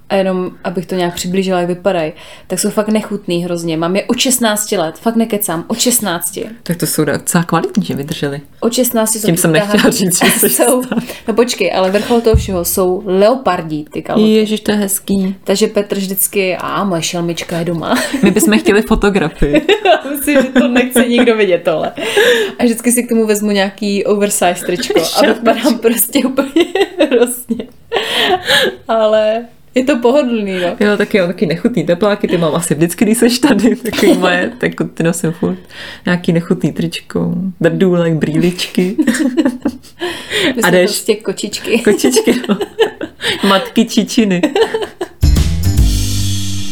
[0.09, 2.13] A jenom, abych to nějak přiblížila, jak vypadají,
[2.47, 3.77] tak jsou fakt nechutný hrozně.
[3.77, 6.39] Mám je od 16 let, fakt nekecám, od 16.
[6.63, 8.41] Tak to jsou docela kvalitní, že vydrželi.
[8.59, 10.83] Od 16 jsou Tím jsem nechtěla říct, že jsi jsou,
[11.27, 14.29] No počkej, ale vrchol toho všeho jsou leopardí ty kalhoty.
[14.29, 15.35] Ježiš, to je hezký.
[15.43, 17.95] Takže Petr vždycky, a moje šelmička je doma.
[18.23, 19.61] My bychom chtěli fotografii.
[20.09, 21.91] Myslím, že to nechce nikdo vidět tohle.
[22.59, 26.65] A vždycky si k tomu vezmu nějaký oversize tričko a vypadám prostě úplně
[27.11, 27.67] hrozně.
[28.87, 29.45] Ale
[29.77, 30.75] je to pohodlný, no.
[30.87, 34.51] Jo, taky mám taky nechutný tepláky, ty mám asi vždycky, když seš tady, takový moje,
[34.57, 35.57] tak ty nosím furt.
[36.05, 38.95] Nějaký nechutný tričko, drdůlek, brýličky,
[40.55, 41.79] My A jsme jdeš- prostě kočičky.
[41.79, 42.57] kočičky, no.
[43.49, 44.41] matky čičiny.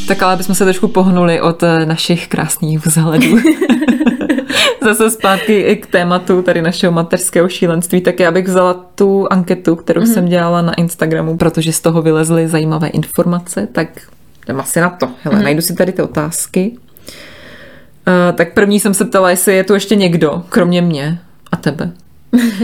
[0.08, 3.38] Tak ale bychom se trošku pohnuli od eh, našich krásných vzhledů.
[4.84, 9.76] Zase zpátky i k tématu tady našeho mateřského šílenství, tak já bych vzala tu anketu,
[9.76, 10.14] kterou mm-hmm.
[10.14, 13.88] jsem dělala na Instagramu, protože z toho vylezly zajímavé informace, tak
[14.46, 15.10] jdem asi na to.
[15.24, 15.44] Hele, mm-hmm.
[15.44, 16.72] najdu si tady ty otázky.
[16.78, 21.20] Uh, tak první jsem se ptala, jestli je tu ještě někdo, kromě mě
[21.52, 21.92] a tebe.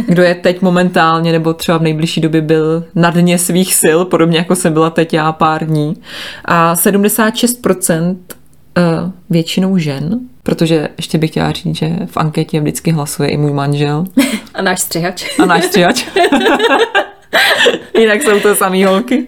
[0.08, 4.38] Kdo je teď momentálně, nebo třeba v nejbližší době byl na dně svých sil, podobně
[4.38, 5.94] jako jsem byla teď já pár dní.
[6.46, 8.16] A 76%
[8.78, 8.82] eh,
[9.30, 14.06] většinou žen, protože ještě bych chtěla říct, že v anketě vždycky hlasuje i můj manžel
[14.54, 15.40] A náš střihač.
[15.40, 16.06] a náš střihač.
[18.00, 19.28] Jinak jsou to samý holky.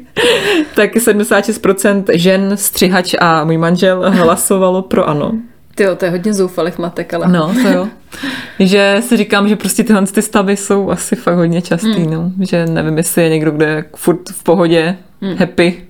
[0.75, 5.31] Tak 76% žen, střihač a můj manžel hlasovalo pro ano.
[5.75, 7.27] Ty to je hodně zoufalých matek, ale...
[7.27, 7.87] No, to jo.
[8.59, 12.13] Že si říkám, že prostě tyhle ty stavy jsou asi fakt hodně častý, Hmm.
[12.13, 12.31] no.
[12.41, 15.35] Že nevím, jestli je někdo, kdo je furt v pohodě, Hmm.
[15.37, 15.83] happy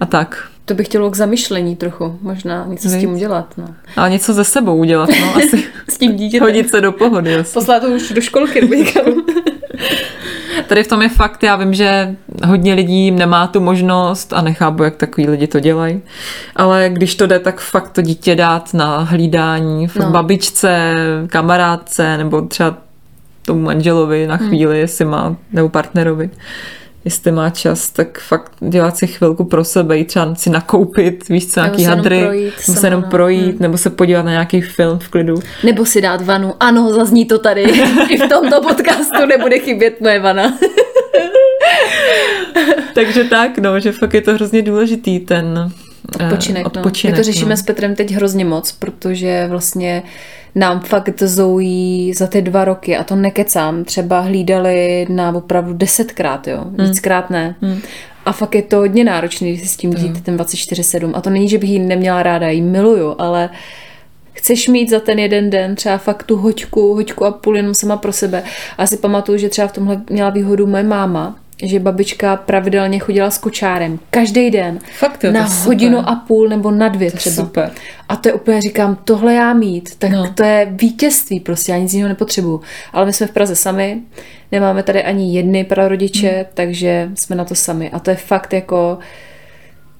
[0.00, 0.44] a tak.
[0.64, 3.16] To bych chtělo k zamyšlení trochu, možná něco s tím Víc.
[3.16, 3.74] udělat, no.
[3.96, 5.36] Ale něco ze sebou udělat, no.
[5.36, 6.46] Asi S tím dítětem.
[6.46, 7.34] hodit se do pohody.
[7.36, 7.52] Asi.
[7.54, 9.22] Poslat to už do školky, nebo.
[10.70, 14.82] Tady v tom je fakt, já vím, že hodně lidí nemá tu možnost a nechápu,
[14.82, 16.02] jak takový lidi to dělají.
[16.56, 20.10] Ale když to jde, tak fakt to dítě dát na hlídání v No.
[20.10, 20.94] babičce,
[21.26, 22.76] kamarádce nebo třeba
[23.44, 24.80] tomu manželovi na chvíli, hmm.
[24.80, 26.30] jestli má, nebo partnerovi.
[27.04, 31.46] Jestli má čas, tak fakt dělat si chvilku pro sebe, jít třeba si nakoupit, víš
[31.46, 33.08] co, nějaký hadry, projít nebo se jenom no.
[33.08, 35.34] projít, nebo se podívat na nějaký film v klidu.
[35.64, 36.54] Nebo si dát vanu.
[36.60, 37.62] Ano, zazní to tady.
[38.08, 40.58] I v tomto podcastu nebude chybět moje vana.
[42.94, 45.70] Takže tak, no, že fakt je to hrozně důležitý ten
[46.08, 47.18] Odpočinek, odpočinek no.
[47.18, 47.56] My to řešíme no.
[47.56, 50.02] s Petrem teď hrozně moc, protože vlastně
[50.54, 56.48] nám fakt zoují za ty dva roky, a to nekecám, třeba hlídali na opravdu desetkrát,
[56.48, 56.76] jo, Hmm.
[56.76, 57.54] víckrát ne.
[58.24, 61.12] A fakt je to hodně náročný, když si s tím dítětem 24-7.
[61.14, 63.50] A to není, že bych ji neměla ráda, ji miluju, ale
[64.32, 67.96] chceš mít za ten jeden den třeba fakt tu hoďku, hoďku a půl jenom sama
[67.96, 68.42] pro sebe.
[68.78, 73.30] A si pamatuju, že třeba v tomhle měla výhodu moje máma, že babička pravidelně chodila
[73.30, 73.98] s kočárem.
[74.10, 74.78] Každý den.
[74.98, 75.66] Fakt jo, to na je super.
[75.66, 77.36] hodinu a půl nebo na dvě třeba.
[77.36, 77.70] super.
[78.08, 80.24] A to je úplně, říkám, tohle já mít, tak No.
[80.24, 80.32] no.
[80.34, 82.60] to je vítězství prostě, já nic jiného nepotřebuju.
[82.92, 84.00] Ale my jsme v Praze sami,
[84.52, 86.44] nemáme tady ani jedny prarodiče, Hmm.
[86.54, 87.90] takže jsme na to sami.
[87.90, 88.98] A to je fakt jako,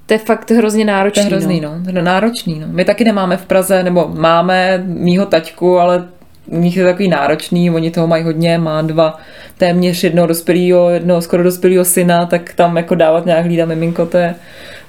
[0.06, 1.22] to je fakt hrozně To náročný.
[1.22, 1.70] je hrozný, no.
[1.84, 2.66] To je náročný, no.
[2.70, 6.08] My taky nemáme v Praze, nebo máme mýho taťku, ale
[6.46, 9.18] u nich je takový náročný, oni toho mají hodně, má dva
[9.58, 14.16] téměř jednoho dospělého, jednoho skoro dospělého syna, tak tam jako dávat nějak hlídá miminko, to
[14.16, 14.34] je,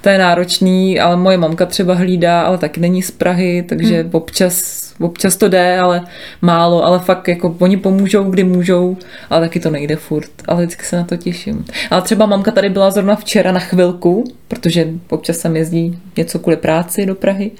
[0.02, 4.10] to je náročný, ale moje mamka třeba hlídá, ale taky není z Prahy, takže hmm.
[4.12, 6.02] občas, občas to jde, ale
[6.42, 8.96] málo, ale fakt jako oni pomůžou, kdy můžou,
[9.30, 11.64] ale taky to nejde furt, ale vždycky se na to těším.
[11.90, 16.56] Ale třeba mamka tady byla zrovna včera na chvilku, protože občas sem jezdí něco kvůli
[16.56, 17.50] práci do Prahy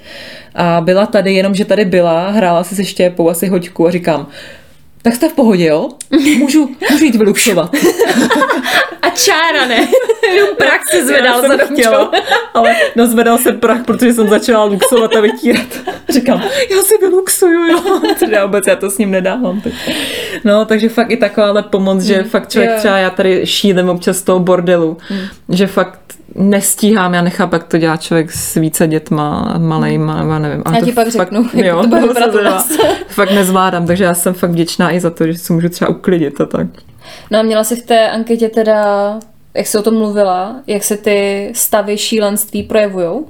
[0.55, 4.27] a byla tady, jenom že tady byla, hrála si se štěpou asi hoďku a říkám,
[5.03, 5.89] tak jste v pohodě, jo?
[6.37, 7.75] Můžu, můžu jít vyluxovat.
[9.01, 9.87] A čára ne,
[10.33, 12.11] jenom prach se zvedal za chtěla,
[12.53, 15.65] ale no zvedal se prach, protože jsem začala luxovat a vytírat.
[16.09, 18.01] Říkám, já si vyluxuju, jo.
[18.15, 19.61] Třeba já vůbec já to s ním nedávám.
[19.61, 19.73] Teď.
[20.43, 24.21] No, takže fakt i takováhle pomoc, že fakt člověk třeba já tady šílem občas z
[24.21, 24.97] toho bordelu,
[25.49, 25.99] že fakt
[26.35, 30.63] nestíhám, já nechápu, jak to dělá člověk s více dětma, malejma, já nevím.
[30.73, 32.49] Já to ti pak řeknu, jak to bude se vypadat u nedá.
[32.49, 32.71] nás.
[33.07, 36.41] Fakt nezvládám, takže já jsem fakt vděčná i za to, že si můžu třeba uklidit
[36.41, 36.67] a tak.
[37.31, 39.13] No a měla jsi v té anketě teda,
[39.53, 43.25] jak jsi o tom mluvila, jak se ty stavy šílenství projevujou?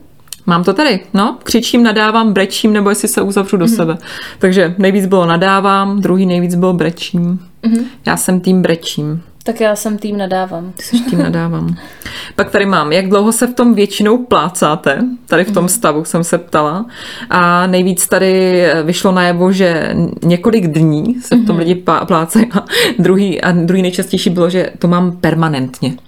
[0.45, 3.75] Mám to tady, no, křičím, nadávám, brečím, nebo jestli se uzavřu do mm-hmm.
[3.75, 3.97] sebe.
[4.39, 7.39] Takže nejvíc bylo nadávám, druhý nejvíc bylo brečím.
[7.63, 7.83] Mm-hmm.
[8.05, 9.21] Já jsem tým brečím.
[9.45, 10.71] Tak já jsem tým nadávám.
[10.77, 11.75] Ty jsi tím nadávám.
[12.35, 16.23] Pak tady mám, jak dlouho se v tom většinou plácáte, tady v tom stavu jsem
[16.23, 16.85] se ptala.
[17.29, 22.63] A nejvíc tady vyšlo najevo, že několik dní se v tom lidi pá- plácají a
[22.99, 25.93] druhý, a druhý nejčastější bylo, že to mám permanentně.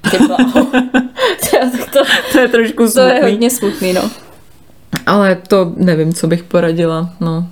[1.93, 3.31] To, To je trošku to je smutný.
[3.31, 4.01] hodně smutný, no.
[5.05, 7.09] Ale to nevím, co bych poradila.
[7.19, 7.47] No.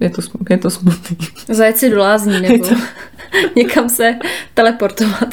[0.00, 1.16] Je to, je to smutný.
[1.48, 2.64] Zajet si do lázní nebo
[3.56, 4.16] někam se
[4.54, 5.28] teleportovat.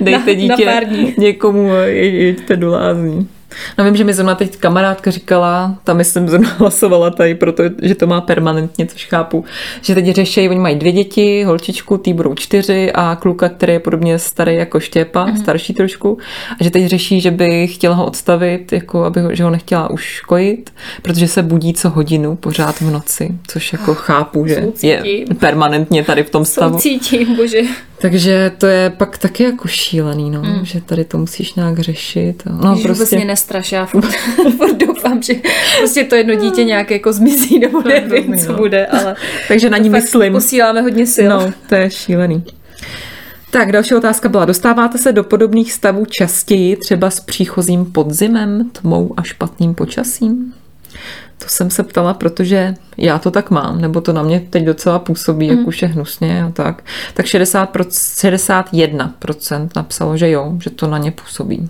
[0.00, 1.14] Dejte Na- dítě na dní.
[1.18, 3.28] někomu jeďte do lázní.
[3.78, 8.06] No vím, že mi zrovna teď kamarádka říkala, tam myslím zrovna hlasovala tady, protože to
[8.06, 9.44] má permanentně, což chápu,
[9.82, 13.80] že teď řeší, oni mají dvě děti, holčičku, tý budou čtyři a kluka, který je
[13.80, 15.34] podobně starý jako Štěpa, Mhm.
[15.34, 15.42] mm-hmm.
[15.42, 16.18] starší trošku,
[16.60, 19.90] a že teď řeší, že by chtěla ho odstavit, jako aby ho, že ho nechtěla
[19.90, 24.62] už kojit, protože se budí co hodinu pořád v noci, což jako chápu, že je
[24.62, 25.36] Soucítím.
[25.36, 26.74] permanentně tady v tom stavu.
[26.74, 27.60] Soucítím, bože.
[28.00, 30.64] Takže to je pak taky jako šílený, no, mm.
[30.64, 32.42] že tady to musíš nějak řešit.
[32.62, 34.06] No Ježiš, prostě, mě nestraš, já furt,
[34.56, 35.34] furt doufám, že
[35.78, 38.58] prostě to jedno dítě nějak jako zmizí, nebo nevím, co no.
[38.58, 39.16] bude, ale
[39.48, 40.32] takže na ní myslím.
[40.32, 41.28] posíláme hodně sil.
[41.30, 42.44] No, to je šílený.
[43.50, 49.14] Tak, další otázka byla, dostáváte se do podobných stavů častěji, třeba s příchozím podzimem, tmou
[49.16, 50.54] a špatným počasím?
[51.38, 54.98] To jsem se ptala, protože já to tak mám, nebo to na mě teď docela
[54.98, 56.84] působí, jak už je hnusně a tak.
[57.14, 61.68] Tak 60%, 61% napsalo, že jo, že to na ně působí.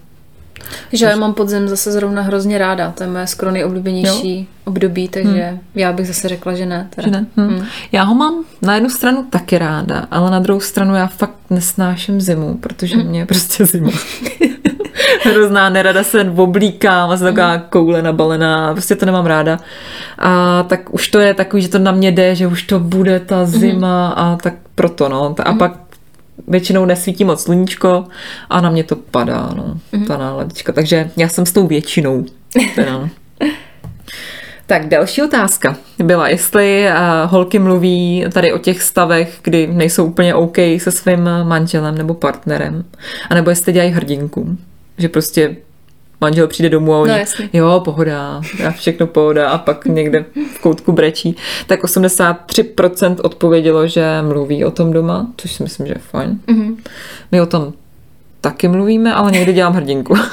[0.93, 5.59] Že já mám podzem zase zrovna hrozně ráda, to je moje skoro nejoblíbenější období, takže
[5.75, 6.89] já bych zase řekla, že ne.
[6.95, 7.07] Teda.
[7.07, 7.27] Že ne?
[7.37, 7.65] Hm.
[7.93, 12.21] Já ho mám na jednu stranu taky ráda, ale na druhou stranu já fakt nesnáším
[12.21, 13.91] zimu, protože mě je prostě zima.
[15.23, 19.59] Hrozná nerada se oblíkám a jsem taková koule nabalená, prostě to nemám ráda.
[20.19, 23.21] A tak už to je takový, že to na mě jde, že už to bude
[23.21, 25.35] ta zima a tak proto no.
[25.45, 25.73] A pak
[26.49, 28.05] většinou nesvítí moc sluníčko
[28.51, 30.73] a na mě to padá, no, ta náladička.
[30.73, 32.25] Takže já jsem s tou většinou.
[32.75, 33.09] Teda.
[34.67, 40.35] Tak další otázka byla, jestli uh, holky mluví tady o těch stavech, kdy nejsou úplně
[40.35, 42.85] OK se svým manželem nebo partnerem,
[43.31, 44.57] anebo jestli dělají hrdinku,
[44.99, 45.57] že prostě
[46.21, 50.61] manžel přijde domů a oni, No, jo, pohoda, já všechno pohoda a pak někde v
[50.61, 51.37] koutku brečí.
[51.67, 56.41] Tak 83% odpovědělo, že mluví o tom doma, což si myslím, že je fajn.
[56.49, 56.77] Mm-hmm.
[57.33, 57.73] My o tom
[58.41, 60.15] taky mluvíme, ale někdy dělám hrdinku.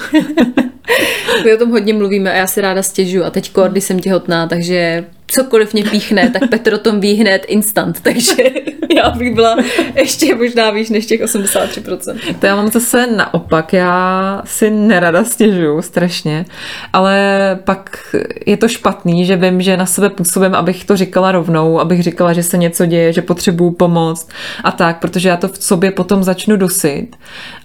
[1.46, 4.48] My o tom hodně mluvíme a já si ráda stěžu a teď když jsem těhotná,
[4.48, 5.06] takže
[5.38, 8.44] cokoliv mě píchne, tak Petr o tom ví hned instant, takže
[8.96, 9.56] já bych byla
[9.96, 12.16] ještě možná výš než těch 83%.
[12.40, 16.46] To já mám zase naopak, já si nerada stěžuju strašně,
[16.94, 17.20] ale
[17.64, 22.04] pak je to špatný, že vím, že na sebe působím, abych to říkala rovnou, abych
[22.04, 24.28] říkala, že se něco děje, že potřebuju pomoc
[24.64, 27.16] a tak, protože já to v sobě potom začnu dusit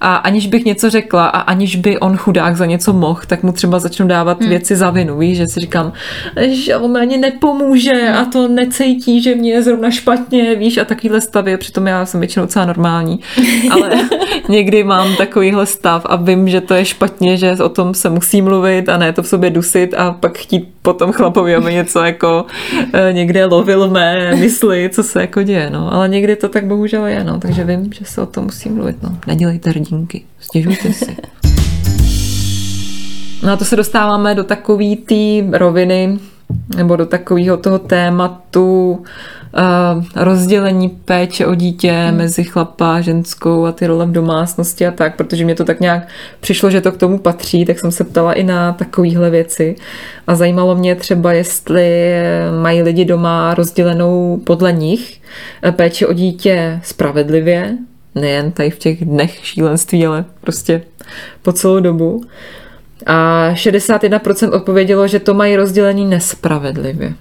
[0.00, 3.52] a aniž bych něco řekla a aniž by on chudák za něco mohl, tak mu
[3.52, 4.48] třeba začnu dávat hmm.
[4.48, 5.92] věci za vinu, víš, že si říkám,
[6.50, 7.18] že on mi ani
[7.62, 12.06] nepomůže a to necítí, že mě je zrovna špatně, víš, a takovýhle stavy, přitom já
[12.06, 13.20] jsem většinou docela normální,
[13.70, 13.90] ale
[14.48, 18.42] někdy mám takovýhle stav a vím, že to je špatně, že o tom se musí
[18.42, 22.46] mluvit a ne to v sobě dusit a pak chtít potom chlapovi, aby něco jako
[22.92, 25.92] eh, někde lovil mé mysli, co se jako děje, no.
[25.92, 27.38] Ale někdy to tak bohužel je, no.
[27.38, 29.18] Takže vím, že se o tom musí mluvit, no.
[29.26, 31.16] Nedělejte hrdinky, stěžujte si.
[33.42, 36.18] No a to se dostáváme do takové té roviny,
[36.76, 42.16] nebo do takového toho tématu uh, rozdělení péče o dítě hmm.
[42.16, 45.80] mezi chlapa a ženskou a ty role v domácnosti a tak, protože mě to tak
[45.80, 46.08] nějak
[46.40, 49.76] přišlo, že to k tomu patří, tak jsem se ptala i na takovéhle věci
[50.26, 52.12] a zajímalo mě třeba, jestli
[52.62, 55.20] mají lidi doma rozdělenou podle nich
[55.62, 57.76] eh, péče o dítě spravedlivě,
[58.14, 60.82] nejen tady v těch dnech šílenství, ale prostě
[61.42, 62.24] po celou dobu.
[63.06, 67.14] A 61% odpovědělo, že to mají rozdělený nespravedlivě.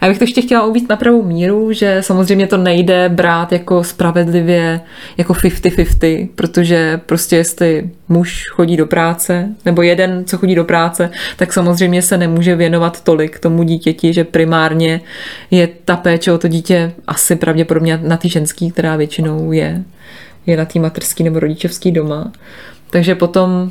[0.00, 3.52] A já bych to ještě chtěla uvít na pravou míru, že samozřejmě to nejde brát
[3.52, 4.80] jako spravedlivě,
[5.16, 11.10] jako 50-50, protože prostě jestli muž chodí do práce, nebo jeden, co chodí do práce,
[11.36, 15.00] tak samozřejmě se nemůže věnovat tolik tomu dítěti, že primárně
[15.50, 19.82] je ta péče o to dítě asi pravděpodobně na ty ženský, která většinou je,
[20.46, 22.32] je na té materský nebo rodičovský doma.
[22.90, 23.70] Takže potom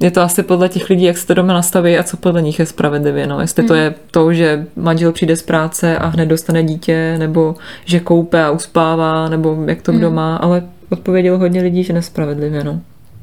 [0.00, 2.58] je to asi podle těch lidí, jak se to doma nastaví a co podle nich
[2.58, 3.26] je spravedlivě.
[3.26, 3.40] No.
[3.40, 3.68] Jestli mm.
[3.68, 8.44] to je to, že manžel přijde z práce a hned dostane dítě, nebo že koupe
[8.44, 10.16] a uspává, nebo jak to kdo mm.
[10.16, 12.64] má, ale odpovědělo hodně lidí, že nespravedlivě.
[12.64, 12.80] No.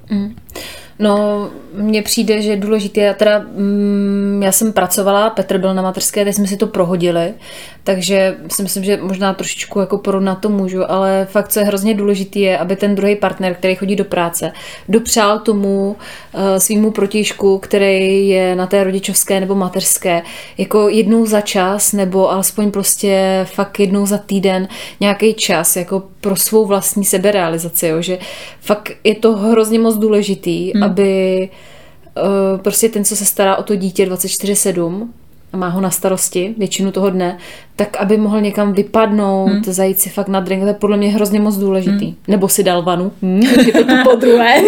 [0.09, 0.35] Mm.
[0.99, 5.81] No, mně přijde, že je důležité, já teda, mm, já jsem pracovala, Petr byl na
[5.81, 7.33] materské, teď jsme si to prohodili,
[7.83, 11.93] takže si myslím, že možná trošičku jako porovnat to můžu, ale fakt, co je hrozně
[11.93, 14.51] důležité, je, aby ten druhý partner, který chodí do práce,
[14.89, 15.95] dopřál tomu
[16.33, 20.21] uh, svýmu protižku, který je na té rodičovské nebo mateřské,
[20.57, 24.67] jako jednou za čas, nebo alespoň prostě fakt jednou za týden
[24.99, 28.01] nějaký čas, jako pro svou vlastní seberealizaci, jo?
[28.01, 28.17] že
[28.61, 30.83] fakt je to hrozně moc důležitý, hmm.
[30.93, 31.49] Aby
[32.17, 35.07] uh, prostě ten, co se stará o to dítě 24-7,
[35.53, 37.37] a má ho na starosti většinu toho dne,
[37.75, 39.63] tak aby mohl někam vypadnout, hmm.
[39.63, 42.05] zajít si fakt na drink, to je podle mě hrozně moc důležitý.
[42.05, 42.15] Hmm.
[42.27, 43.11] Nebo si dal vanu.
[43.21, 43.41] Hmm.
[43.65, 44.61] Je to tu po druhé.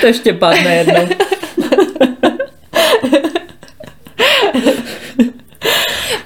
[0.00, 1.08] to ještě padne jednou.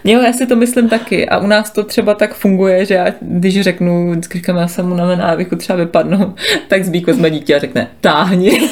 [0.04, 1.28] Jo, já si to myslím taky.
[1.28, 4.92] A u nás to třeba tak funguje, že já, když řeknu, vždycky říkám, já jsem
[4.92, 6.34] unavená, bych třeba vypadnu,
[6.68, 8.60] tak zbíko jsme dítě a řekne, táhni.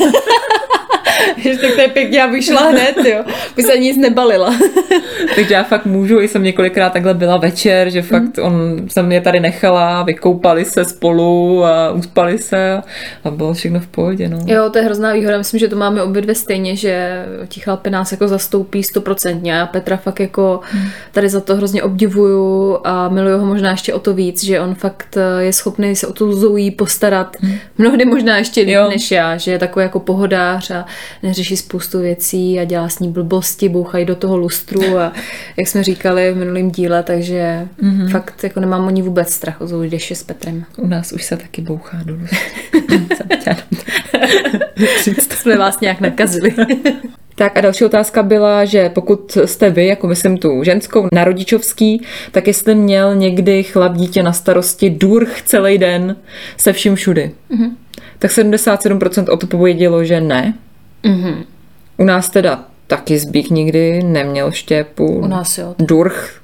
[1.43, 3.25] že tak to je pěkně, já bych šla hned, jo.
[3.57, 4.55] Bych se nic nebalila.
[5.35, 8.45] Takže já fakt můžu, i jsem několikrát takhle byla večer, že fakt mm.
[8.45, 12.83] on se mě tady nechala, vykoupali se spolu a uspali se
[13.25, 14.39] a bylo všechno v pohodě, no.
[14.47, 15.39] Jo, to je hrozná výhoda.
[15.39, 19.53] Myslím, že to máme obě dvě stejně, že ti chlapy nás jako zastoupí stoprocentně.
[19.53, 20.83] Já Petra fakt jako mm.
[21.13, 24.75] tady za to hrozně obdivuju a miluju ho možná ještě o to víc, že on
[24.75, 27.55] fakt je schopný se o tu Zoe postarat mm.
[27.79, 30.87] mnohdy možná ještě líp než já, že je takový jako pohodář a
[31.23, 35.13] neřeší spoustu věcí a dělá s ní blbosti, bouchají do toho lustru a
[35.57, 38.11] jak jsme říkali v minulém díle, takže mm-hmm.
[38.11, 40.65] fakt jako nemám o ní vůbec strach o když je s Petrem.
[40.77, 42.39] U nás už se taky bouchá do lustru.
[45.43, 46.55] jsme vás nějak nakazili.
[47.35, 52.03] Tak a další otázka byla, že pokud jste vy, jako myslím tu ženskou, na rodičovský,
[52.31, 56.17] tak jestli měl někdy chlap dítě na starosti durch celý den
[56.57, 57.31] se vším všudy.
[57.51, 57.71] Mm-hmm.
[58.19, 60.55] Tak 77% odpovědělo, že ne.
[61.05, 61.45] Mm-hmm.
[61.97, 65.07] U nás teda taky zbík nikdy neměl štěpu.
[65.07, 65.75] U nás jo.
[65.79, 66.41] Durch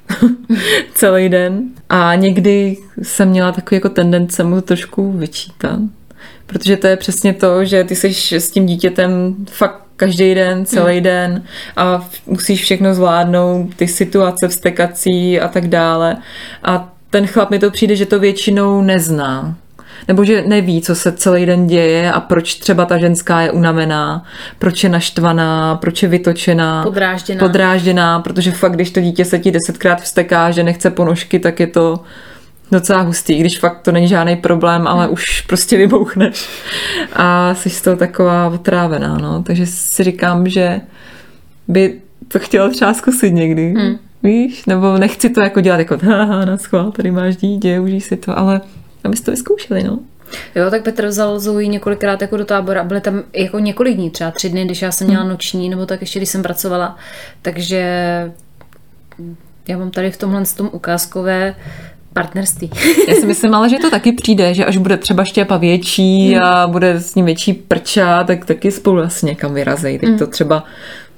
[0.93, 1.61] celý den.
[1.89, 5.79] A někdy jsem měla takový jako tendence mu to trošku vyčítat.
[6.45, 10.97] Protože to je přesně to, že ty jsi s tím dítětem fakt každý den, celý
[10.97, 11.03] mm.
[11.03, 11.43] den
[11.75, 16.17] a musíš všechno zvládnout, ty situace vstekací a tak dále.
[16.63, 19.55] A ten chlap mi to přijde, že to většinou nezná
[20.07, 24.23] nebo že neví, co se celý den děje a proč třeba ta ženská je unavená,
[24.59, 29.51] proč je naštvaná, proč je vytočená, podrážděná, podrážděná protože fakt, když to dítě se ti
[29.51, 31.99] desetkrát vsteká, že nechce ponožky, tak je to
[32.71, 35.13] docela hustý, když fakt to není žádný problém, ale hmm.
[35.13, 36.49] už prostě vybouchneš
[37.13, 39.43] a jsi z toho taková otrávená, no.
[39.43, 40.81] Takže si říkám, že
[41.67, 43.73] by to chtělo třeba zkusit někdy.
[43.73, 43.97] Hmm.
[44.23, 44.65] Víš?
[44.65, 48.39] Nebo nechci to jako dělat jako haha, na schvál, tady máš dítě, užij si to,
[48.39, 48.61] ale
[49.03, 49.99] abyste to vyzkoušeli, no.
[50.55, 52.83] Jo, tak Petr vzal Zoe několikrát jako do tábora.
[52.83, 55.31] Byly tam jako několik dní, třeba tři dny, když já jsem měla hmm.
[55.31, 56.97] noční, nebo tak ještě, když jsem pracovala.
[57.41, 57.81] Takže
[59.67, 61.55] já mám tady v tomhle tom ukázkové
[62.13, 62.69] partnerství.
[63.07, 66.43] Já si myslím ale, že to taky přijde, že až bude třeba štěpa větší hmm.
[66.43, 69.99] a bude s ním větší prča, tak taky spolu asi někam vyrazej.
[69.99, 70.19] Teď hmm.
[70.19, 70.63] to třeba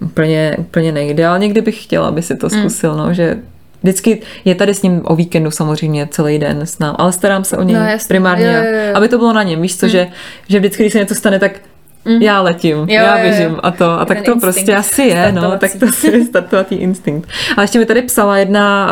[0.02, 3.38] úplně, úplně nejde, ale někdy bych chtěla, aby si to zkusil, no, že
[3.84, 7.58] Vždycky je tady s ním o víkendu samozřejmě celý den s námi, ale starám se
[7.58, 8.96] o něj no, primárně, jo, jo, jo.
[8.96, 9.90] aby to bylo na něm, víš co, mm.
[9.92, 10.08] že,
[10.48, 11.52] že vždycky, když se něco stane, tak
[12.06, 12.22] Mm.
[12.22, 13.92] Já letím, jo, já běžím a to.
[13.92, 17.30] A tak to prostě asi je, no, tak to asi je startovatý instinkt.
[17.58, 18.92] A ještě mi tady psala jedna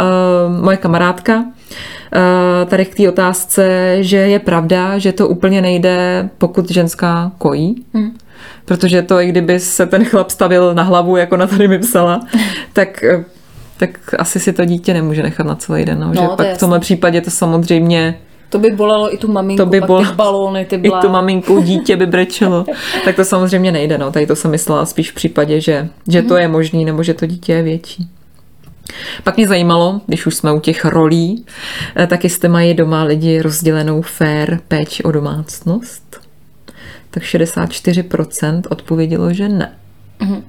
[0.50, 6.30] uh, moje kamarádka, uh, tady k té otázce, že je pravda, že to úplně nejde,
[6.38, 7.86] pokud ženská kojí.
[7.94, 8.12] Mm.
[8.66, 12.20] Protože to, i kdyby se ten chlap stavil na hlavu, jako na tady mi psala,
[12.74, 13.04] tak
[13.80, 16.00] tak asi si to dítě nemůže nechat na celý den.
[16.00, 18.20] No, no že pak v tomhle případě to samozřejmě
[18.50, 21.00] to by bolelo i tu maminku, to by bolelo, ty balóny, ty blá.
[21.00, 22.66] I tu maminku, dítě by brečelo.
[23.06, 23.98] tak to samozřejmě nejde.
[23.98, 24.12] No.
[24.12, 26.42] Tady to jsem myslela spíš v případě, že, že to mhm.
[26.42, 28.10] je možný, nebo že to dítě je větší.
[29.24, 31.46] Pak mě zajímalo, když už jsme u těch rolí,
[31.98, 36.22] eh, tak jestli mají doma lidi rozdělenou fair péči o domácnost.
[37.12, 39.74] Tak 64% odpovědělo, že ne.
[40.20, 40.44] Mm.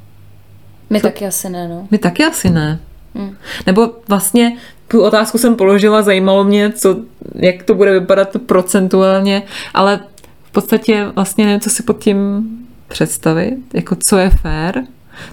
[0.90, 1.06] My Co?
[1.06, 1.88] taky asi ne, no.
[1.90, 2.80] My taky asi ne.
[3.14, 3.36] Hmm.
[3.66, 4.56] Nebo vlastně
[4.88, 6.96] tu otázku jsem položila, zajímalo mě, co,
[7.34, 9.42] jak to bude vypadat procentuálně,
[9.74, 10.00] ale
[10.42, 12.48] v podstatě vlastně nevím, co si pod tím
[12.88, 14.84] představit, jako co je fér.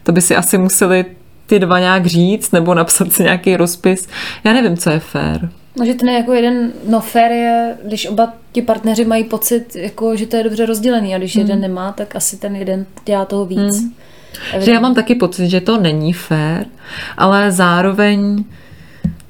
[0.03, 1.05] To by si asi museli
[1.47, 4.07] ty dva nějak říct, nebo napsat si nějaký rozpis.
[4.43, 5.49] Já nevím, co je fér.
[5.80, 9.75] No, že ten je jako jeden, no fair je, když oba ti partneři mají pocit,
[9.75, 11.45] jako, že to je dobře rozdělený a když hmm.
[11.45, 13.80] jeden nemá, tak asi ten jeden dělá toho víc.
[13.80, 13.93] Hmm.
[14.59, 16.65] Že já mám taky pocit, že to není fér,
[17.17, 18.43] ale zároveň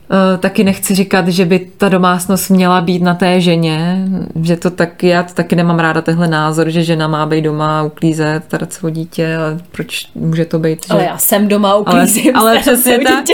[0.09, 4.07] Uh, taky nechci říkat, že by ta domácnost měla být na té ženě,
[4.43, 7.83] že to tak, já to taky nemám ráda tehle názor, že žena má být doma,
[7.83, 10.93] uklízet, starat se o dítě, ale proč může to být, že...
[10.93, 13.25] Ale já jsem doma, uklízím, ale, ale přesně tak,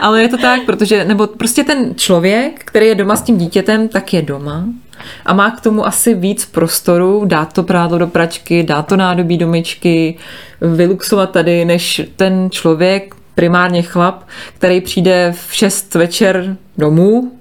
[0.00, 3.88] ale je to tak, protože, nebo prostě ten člověk, který je doma s tím dítětem,
[3.88, 4.64] tak je doma
[5.26, 9.38] a má k tomu asi víc prostoru, dát to prádlo do pračky, dát to nádobí
[9.38, 10.16] do myčky,
[10.60, 14.22] vyluxovat tady, než ten člověk, primárně chlap,
[14.54, 17.32] který přijde v 6 večer domů,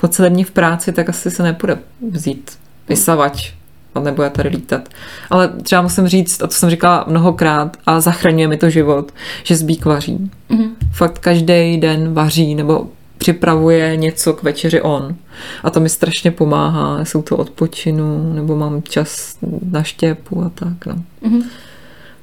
[0.00, 1.78] po celé dní v práci, tak asi se nepůjde
[2.10, 2.50] vzít
[2.88, 3.52] vysavač
[3.94, 4.88] a nebude tady lítat.
[5.30, 9.12] Ale třeba musím říct, a to jsem říkala mnohokrát, a zachraňuje mi to život,
[9.42, 10.30] že zbík vaří.
[10.50, 10.70] Mm-hmm.
[10.92, 12.88] Fakt každý den vaří, nebo
[13.18, 15.16] připravuje něco k večeři on.
[15.62, 19.36] A to mi strašně pomáhá, jsou to odpočinu, nebo mám čas
[19.70, 20.86] na štěpu a tak.
[20.86, 20.94] No.
[20.94, 21.42] Mm-hmm.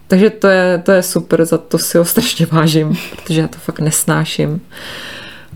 [0.07, 3.57] Takže to je, to je super, za to si ho strašně vážím, protože já to
[3.57, 4.61] fakt nesnáším.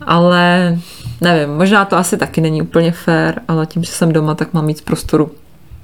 [0.02, 0.78] Ale
[1.20, 4.66] nevím, možná to asi taky není úplně fair, ale tím, že jsem doma, tak mám
[4.66, 5.30] víc prostoru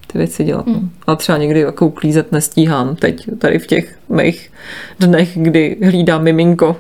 [0.07, 0.67] ty věci dělat.
[0.67, 0.91] Mm.
[1.07, 4.53] A třeba někdy jako uklízet nestíhám teď, tady v těch mých
[5.01, 6.77] dnech, kdy hlídám miminko,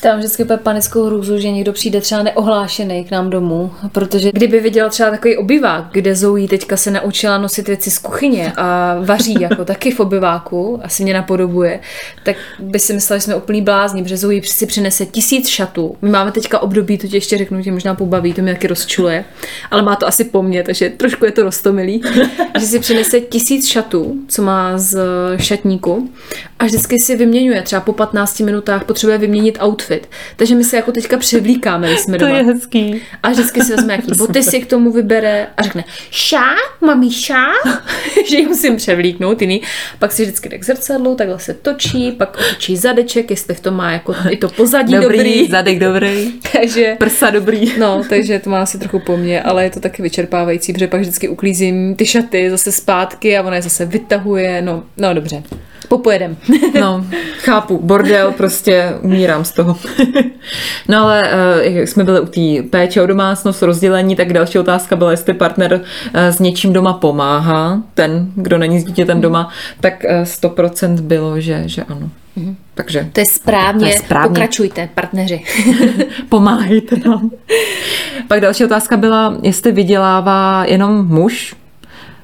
[0.00, 4.60] tam vždycky úplně panickou hrůzu, že někdo přijde třeba neohlášený k nám domů, protože kdyby
[4.60, 9.36] viděl třeba takový obyvák, kde Zoe teďka se naučila nosit věci z kuchyně a vaří
[9.40, 11.80] jako taky v obyváku, asi mě napodobuje,
[12.24, 15.96] tak by si myslel, že jsme úplný blázni, protože Zoe si přinese tisíc šatů.
[16.02, 19.24] My máme teďka období, to tě ještě řeknu, že možná pobaví, to mě taky rozčuluje,
[19.70, 22.02] ale má to asi po mně, takže trošku je to roztomilý,
[22.58, 24.98] že si přinese tisíc šatů, co má z
[25.36, 26.10] šatníku
[26.58, 29.87] a vždycky si vyměňuje, třeba po 15 minutách potřebuje vyměnit outfit.
[30.36, 32.38] Takže my se jako teďka převlíkáme, když jsme to doma.
[32.38, 33.02] je hezký.
[33.22, 36.44] A vždycky si vezme jaký boty si k tomu vybere a řekne ša,
[36.80, 37.44] mami ša,
[38.30, 39.62] že ji musím převlíknout jiný.
[39.98, 43.74] Pak si vždycky jde k zrcadlu, takhle se točí, pak otočí zadeček, jestli v tom
[43.74, 45.18] má jako i to pozadí dobrý.
[45.18, 45.48] dobrý.
[45.48, 46.32] zadek dobrý.
[46.52, 47.72] takže, Prsa dobrý.
[47.78, 51.00] No, takže to má asi trochu po mně, ale je to taky vyčerpávající, protože pak
[51.00, 55.42] vždycky uklízím ty šaty zase zpátky a ona je zase vytahuje, no, no dobře.
[55.88, 56.36] Popojedem.
[56.80, 57.04] no,
[57.38, 59.76] chápu, bordel, prostě umírám z toho.
[60.88, 64.96] no ale uh, jak jsme byli u té péče o domácnost, rozdělení, tak další otázka
[64.96, 65.80] byla, jestli partner uh,
[66.14, 69.48] s něčím doma pomáhá, ten, kdo není s dítětem doma,
[69.80, 72.10] tak uh, 100% bylo, že, že ano.
[72.36, 72.56] Mhm.
[72.74, 73.80] Takže to je správně.
[73.80, 74.28] To je správně.
[74.28, 75.44] Pokračujte, partneři.
[76.28, 77.30] Pomáhejte nám.
[78.28, 81.54] Pak další otázka byla, jestli vydělává jenom muž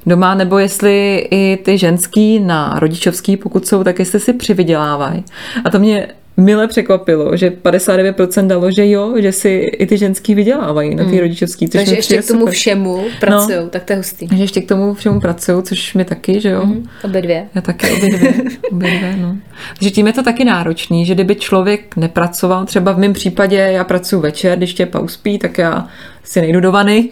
[0.07, 5.25] doma, nebo jestli i ty ženský na rodičovský, pokud jsou, tak jestli si přivydělávají.
[5.65, 10.35] A to mě mile překvapilo, že 59% dalo, že jo, že si i ty ženský
[10.35, 11.19] vydělávají na ty mm.
[11.19, 11.69] rodičovský.
[11.69, 12.55] Takže ještě k tomu super.
[12.55, 14.29] všemu pracují, no, tak to je hustý.
[14.29, 16.67] Takže ještě k tomu všemu pracují, což mi taky, že jo.
[16.67, 17.49] Mm, obě dvě.
[17.55, 18.35] Já taky obě dvě.
[18.73, 19.37] obě dvě no.
[19.79, 23.85] Takže tím je to taky náročný, že kdyby člověk nepracoval, třeba v mém případě já
[23.85, 25.89] pracuji večer, když tě uspí, tak já
[26.25, 27.11] si nejdu do vany,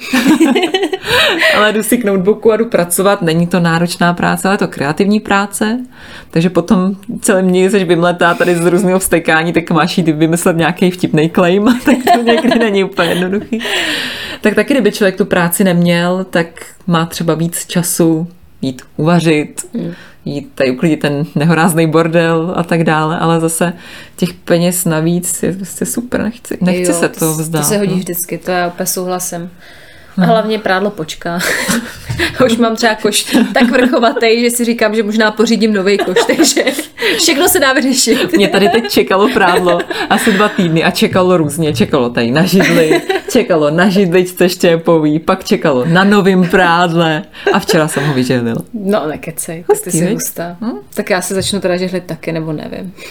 [1.57, 3.23] ale jdu si k notebooku a jdu pracovat.
[3.23, 5.79] Není to náročná práce, ale je to kreativní práce,
[6.31, 10.91] takže potom celý mě jsi vymletá tady z různého vstekání, tak máš jít vymyslet nějaký
[10.91, 13.59] vtipný claim, tak to někdy není úplně jednoduchý.
[14.41, 16.47] Tak taky, kdyby člověk tu práci neměl, tak
[16.87, 18.29] má třeba víc času
[18.63, 19.93] jít uvařit, hmm.
[20.25, 23.73] Jít tady uklidit ten nehorázný bordel a tak dále, ale zase
[24.17, 27.61] těch peněz navíc je prostě super, nechci, nechci jo, se to vzdát.
[27.63, 27.99] To se hodí no.
[27.99, 29.51] vždycky, to já úplně souhlasím.
[30.19, 31.39] A hlavně prádlo počká.
[32.47, 36.65] Už mám třeba koš tak vrchovatý, že si říkám, že možná pořídím nový koš, takže
[37.17, 38.33] všechno se dá vyřešit.
[38.33, 39.79] Mě tady teď čekalo prádlo
[40.11, 41.75] asi dva týdny a čekalo různě.
[41.75, 47.89] Čekalo tady na židli, čekalo na židličce štěpový, pak čekalo na novým prádle a včera
[47.89, 48.57] jsem ho vyžehlil.
[48.75, 50.57] No nekecej, tak ty jsi hustá.
[50.61, 50.79] Hm?
[50.95, 52.95] Tak já se začnu teda žehlit taky, nebo nevím.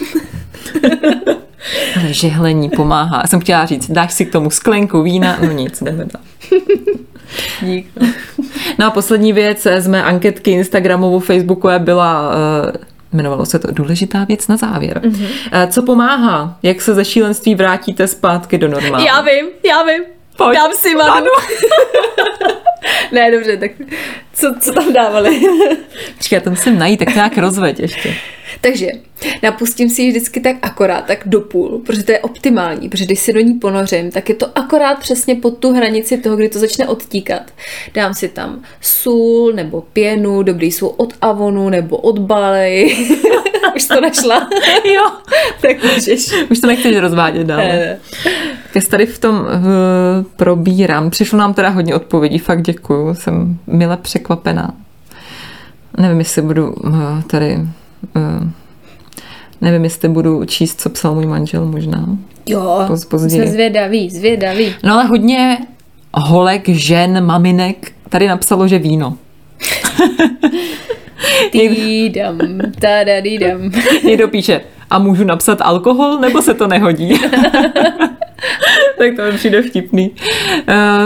[1.96, 3.20] Ale žehlení pomáhá.
[3.22, 6.20] Já jsem chtěla říct, dáš si k tomu sklenku vína, no nic, nevedla.
[7.62, 7.86] Dík.
[8.00, 8.06] No.
[8.78, 12.72] no a poslední věc z mé anketky Instagramovou, Facebookové byla uh,
[13.12, 15.00] jmenovalo se to Důležitá věc na závěr.
[15.00, 15.68] Mm-hmm.
[15.68, 16.58] Co pomáhá?
[16.62, 19.04] Jak se ze šílenství vrátíte zpátky do normálu?
[19.04, 20.02] Já vím, já vím.
[20.36, 20.58] Pojď.
[20.58, 21.26] Dám si vanu.
[23.12, 23.70] ne, dobře, tak
[24.32, 25.40] co, co tam dávali?
[26.18, 28.14] Počkej, já to musím najít, tak nějak rozveď ještě.
[28.60, 28.86] Takže
[29.42, 33.18] napustím si ji vždycky tak akorát, tak do půl, protože to je optimální, protože když
[33.18, 36.58] si do ní ponořím, tak je to akorát přesně pod tu hranici toho, kdy to
[36.58, 37.42] začne odtíkat.
[37.94, 43.08] Dám si tam sůl nebo pěnu, dobrý jsou od Avonu nebo od Balej.
[43.76, 44.50] Už to našla?
[44.94, 45.10] jo.
[45.60, 46.32] tak můžeš.
[46.50, 47.58] Už to nechceš rozvádět dál.
[47.58, 47.98] Ne,
[48.74, 48.80] ne.
[48.90, 49.46] Tady v tom uh,
[50.36, 51.10] probírám.
[51.10, 53.14] Přišlo nám teda hodně odpovědí, fakt děkuju.
[53.14, 54.74] Jsem mile překvapená.
[55.98, 57.58] Nevím, jestli budu uh, tady...
[58.16, 58.48] Uh,
[59.60, 62.06] nevím, jestli budu číst, co psal můj manžel možná.
[62.46, 63.42] Jo, Poz- později.
[63.42, 64.74] jsme zvědaví, zvědaví.
[64.84, 65.58] No ale hodně
[66.14, 69.16] holek, žen, maminek tady napsalo, že víno.
[71.52, 72.38] Týdam,
[72.80, 73.70] tadadidam.
[74.04, 74.60] Někdo píše,
[74.90, 77.14] a můžu napsat alkohol, nebo se to nehodí?
[79.02, 80.10] tak to mi přijde vtipný.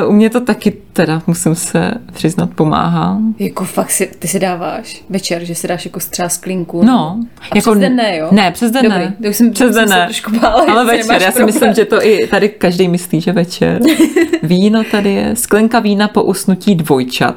[0.04, 3.18] Uh, u mě to taky teda, musím se přiznat, pomáhá.
[3.38, 6.82] Jako fakt si, ty si dáváš večer, že si dáš jako třeba sklinku.
[6.84, 7.18] No.
[7.50, 8.28] A přes den ne, jo?
[8.30, 9.28] Ne, přes den Dobrý, ne.
[9.30, 10.04] už jsem- přes den ne.
[10.04, 11.46] trošku bála, Ale večer, já si problém.
[11.46, 13.80] myslím, že to i tady každý myslí, že večer.
[14.42, 15.36] Víno tady je.
[15.36, 17.36] Sklenka vína po usnutí dvojčat.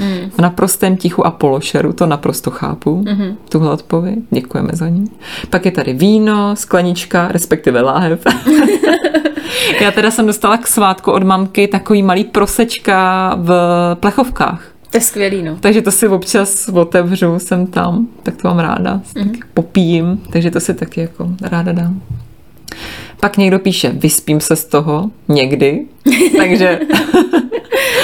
[0.00, 0.30] Hmm.
[0.30, 3.34] V naprostém tichu a pološeru, to naprosto chápu, mm-hmm.
[3.48, 5.10] tuhle odpověď, děkujeme za ní.
[5.50, 8.26] Pak je tady víno, sklenička, respektive láhev.
[9.80, 13.52] Já teda jsem dostala k svátku od mamky takový malý prosečka v
[14.00, 14.64] plechovkách.
[14.90, 15.56] To je skvělý, no.
[15.60, 19.30] Takže to si občas otevřu, jsem tam, tak to mám ráda, mm.
[19.30, 22.02] tak popijím, takže to si taky jako ráda dám.
[23.20, 25.86] Pak někdo píše, vyspím se z toho někdy,
[26.36, 26.80] takže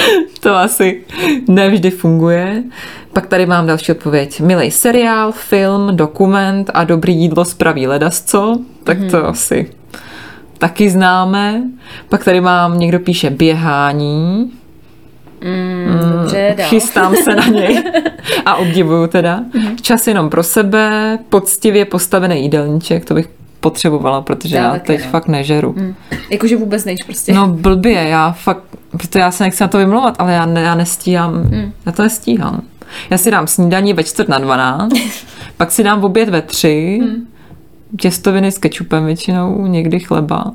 [0.39, 1.03] to asi
[1.47, 2.63] nevždy funguje.
[3.13, 4.41] Pak tady mám další odpověď.
[4.41, 9.69] Milej seriál, film, dokument a dobrý jídlo spraví ledasco, tak to asi
[10.57, 11.63] taky známe.
[12.09, 14.51] Pak tady mám, někdo píše běhání,
[15.41, 16.67] Mm, dobře, dál.
[16.69, 17.83] Chystám se na něj
[18.45, 19.39] a obdivuju teda.
[19.81, 23.29] Čas jenom pro sebe, poctivě postavený jídelníček, to bych
[23.59, 25.09] potřebovala, protože Já já, teď no.
[25.11, 25.75] fakt nežeru.
[26.29, 27.33] Jakože vůbec nejš prostě.
[27.33, 28.63] No blbě, já fakt,
[28.97, 31.49] protože já se nechci na to vymlouvat, ale já, ne, já nestíhám,
[31.85, 32.61] já to nestíhám.
[33.09, 34.93] Já si dám snídaní ve čtvrt na 12,
[35.57, 37.01] pak si dám oběd ve tři,
[37.99, 40.53] těstoviny s kečupem většinou, někdy chleba.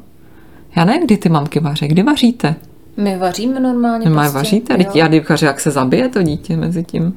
[0.76, 2.54] Já nevím, kdy ty mamky vaří, kdy vaříte?
[2.96, 4.04] My vaříme normálně.
[4.04, 4.38] Nemá prostě.
[4.38, 4.76] vaříte?
[4.78, 4.90] jo.
[4.94, 7.14] Já kdyby jak se zabije to dítě mezi tím.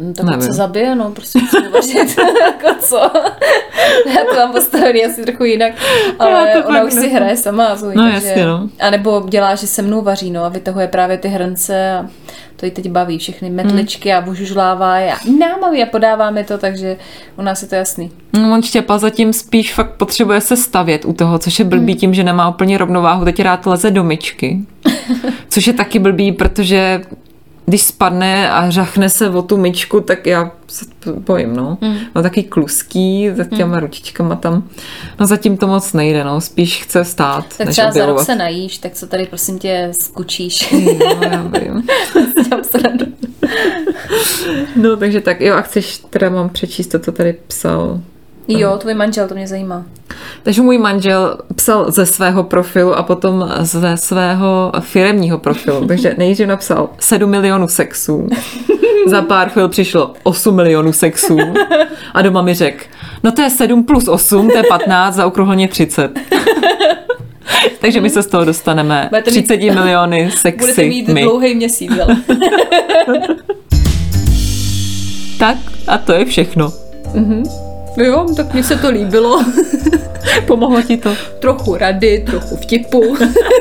[0.00, 0.42] No, tak Nevím.
[0.42, 1.38] se zabije, no, prostě
[1.72, 2.18] vařit.
[2.44, 2.96] jako co?
[4.14, 5.72] Já to mám postavený asi trochu jinak,
[6.18, 7.76] ale ona už si hraje sama.
[7.76, 8.28] Zoe, No, takže...
[8.28, 8.68] jasně, no.
[8.80, 12.06] A nebo dělá, že se mnou vaří, no, a vytahuje právě ty hrnce a
[12.56, 16.58] to jí teď baví, všechny metličky a žlává a na mami a podává mi to,
[16.58, 16.96] takže
[17.38, 18.10] u nás je to jasný.
[18.32, 22.14] No, on Štěpa zatím spíš fakt potřebuje se stavět u toho, což je blbý tím,
[22.14, 24.58] že nemá úplně rovnováhu, teď rád leze do myčky.
[25.48, 27.00] Což je taky blbý, protože
[27.68, 30.84] když spadne a řachne se o tu myčku, tak já se
[31.18, 31.78] bojím, no.
[31.80, 31.96] Mm.
[32.14, 34.68] No taky kluský, za těma ručičkama tam.
[35.20, 36.40] No zatím to moc nejde, no.
[36.40, 39.90] Spíš chce stát, Tak než třeba za rok se najíš, tak co tady prosím tě
[40.02, 40.74] skučíš.
[40.98, 41.82] No, já vím.
[44.76, 48.00] No, takže tak, jo, a chceš, teda mám přečíst to, co tady psal
[48.48, 49.84] jo, tvůj manžel, to mě zajímá.
[50.42, 55.86] Takže můj manžel psal ze svého profilu a potom ze svého firemního profilu.
[55.86, 58.28] Takže nejdřív napsal 7 milionů sexů.
[59.06, 61.38] Za pár chvil přišlo 8 milionů sexů.
[62.14, 62.84] A doma mi řekl,
[63.24, 66.18] no to je 7 plus 8, to je 15, zaokrouhleně 30.
[67.80, 71.22] Takže my se z toho dostaneme Budete mít- 30 miliony Budete sexy mít my.
[71.22, 72.16] dlouhý měsíc, ale.
[75.38, 75.56] Tak
[75.88, 76.72] a to je všechno.
[77.98, 79.44] Jo, tak mně se to líbilo.
[80.46, 81.14] Pomohlo ti to?
[81.38, 83.16] trochu rady, trochu vtipu.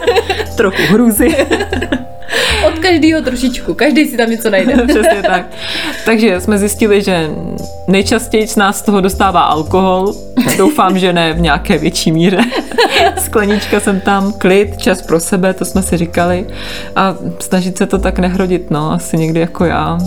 [0.58, 1.36] Trochu hrůzy.
[2.68, 3.74] Od každého trošičku.
[3.74, 4.74] Každý si tam něco najde.
[4.88, 5.46] Přesně tak.
[6.06, 7.30] Takže jsme zjistili, že
[7.88, 10.14] nejčastěji z nás z toho dostává alkohol.
[10.58, 12.40] Doufám, že ne v nějaké větší míře.
[13.18, 16.48] Sklenička jsem tam, klid, čas pro sebe, to jsme si říkali.
[16.96, 19.98] A snažit se to tak nehrodit, no, asi někdy jako já.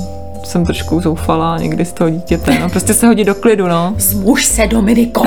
[0.45, 2.59] Jsem trošku zoufalá někdy z toho dítěte.
[2.61, 3.95] No, prostě se hodit do klidu, no.
[3.99, 5.23] Zmuž se, Dominiko.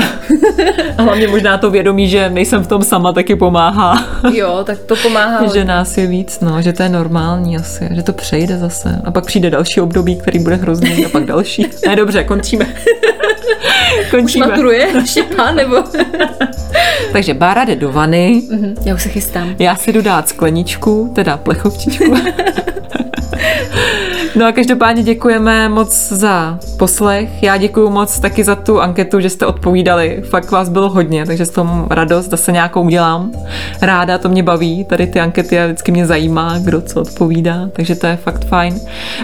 [0.97, 4.05] A hlavně možná to vědomí, že nejsem v tom sama, taky pomáhá.
[4.33, 5.47] Jo, tak to pomáhá.
[5.53, 9.01] Že nás je víc, no, že to je normální asi, že to přejde zase.
[9.03, 11.67] A pak přijde další období, který bude hrozný, a pak další.
[11.87, 12.65] Ne, dobře, končíme.
[14.11, 14.47] končíme.
[14.47, 15.75] Maturuje Štěpán, nebo...
[17.11, 19.55] Takže Bára jde do vany, Mhm, Já už se chystám.
[19.59, 22.13] já si jdu dát skleničku, teda plechovčičku.
[24.35, 27.43] No a každopádně děkujeme moc za poslech.
[27.43, 30.23] Já děkuji moc taky za tu anketu, že jste odpovídali.
[30.29, 33.31] Fakt vás bylo hodně, takže s tom radost, zase nějakou udělám.
[33.81, 37.95] Ráda, to mě baví, tady ty ankety a vždycky mě zajímá, kdo co odpovídá, takže
[37.95, 38.79] to je fakt fajn.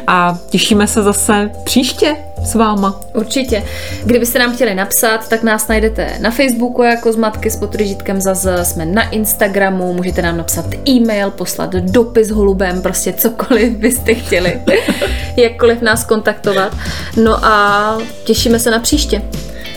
[0.07, 2.99] A těšíme se zase příště s váma.
[3.13, 3.63] Určitě.
[4.05, 8.47] Kdybyste nám chtěli napsat, tak nás najdete na Facebooku jako z Matky s potržítkem ZAZ,
[8.63, 14.61] jsme na Instagramu, můžete nám napsat e-mail, poslat dopis holubem, prostě cokoliv byste chtěli,
[15.37, 16.75] jakkoliv nás kontaktovat.
[17.23, 19.21] No a těšíme se na příště.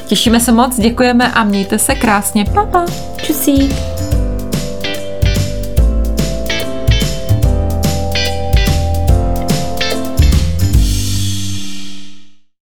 [0.06, 2.44] Těšíme se moc, děkujeme a mějte se krásně.
[2.44, 2.86] Pa, pa.
[3.22, 4.11] Čusík.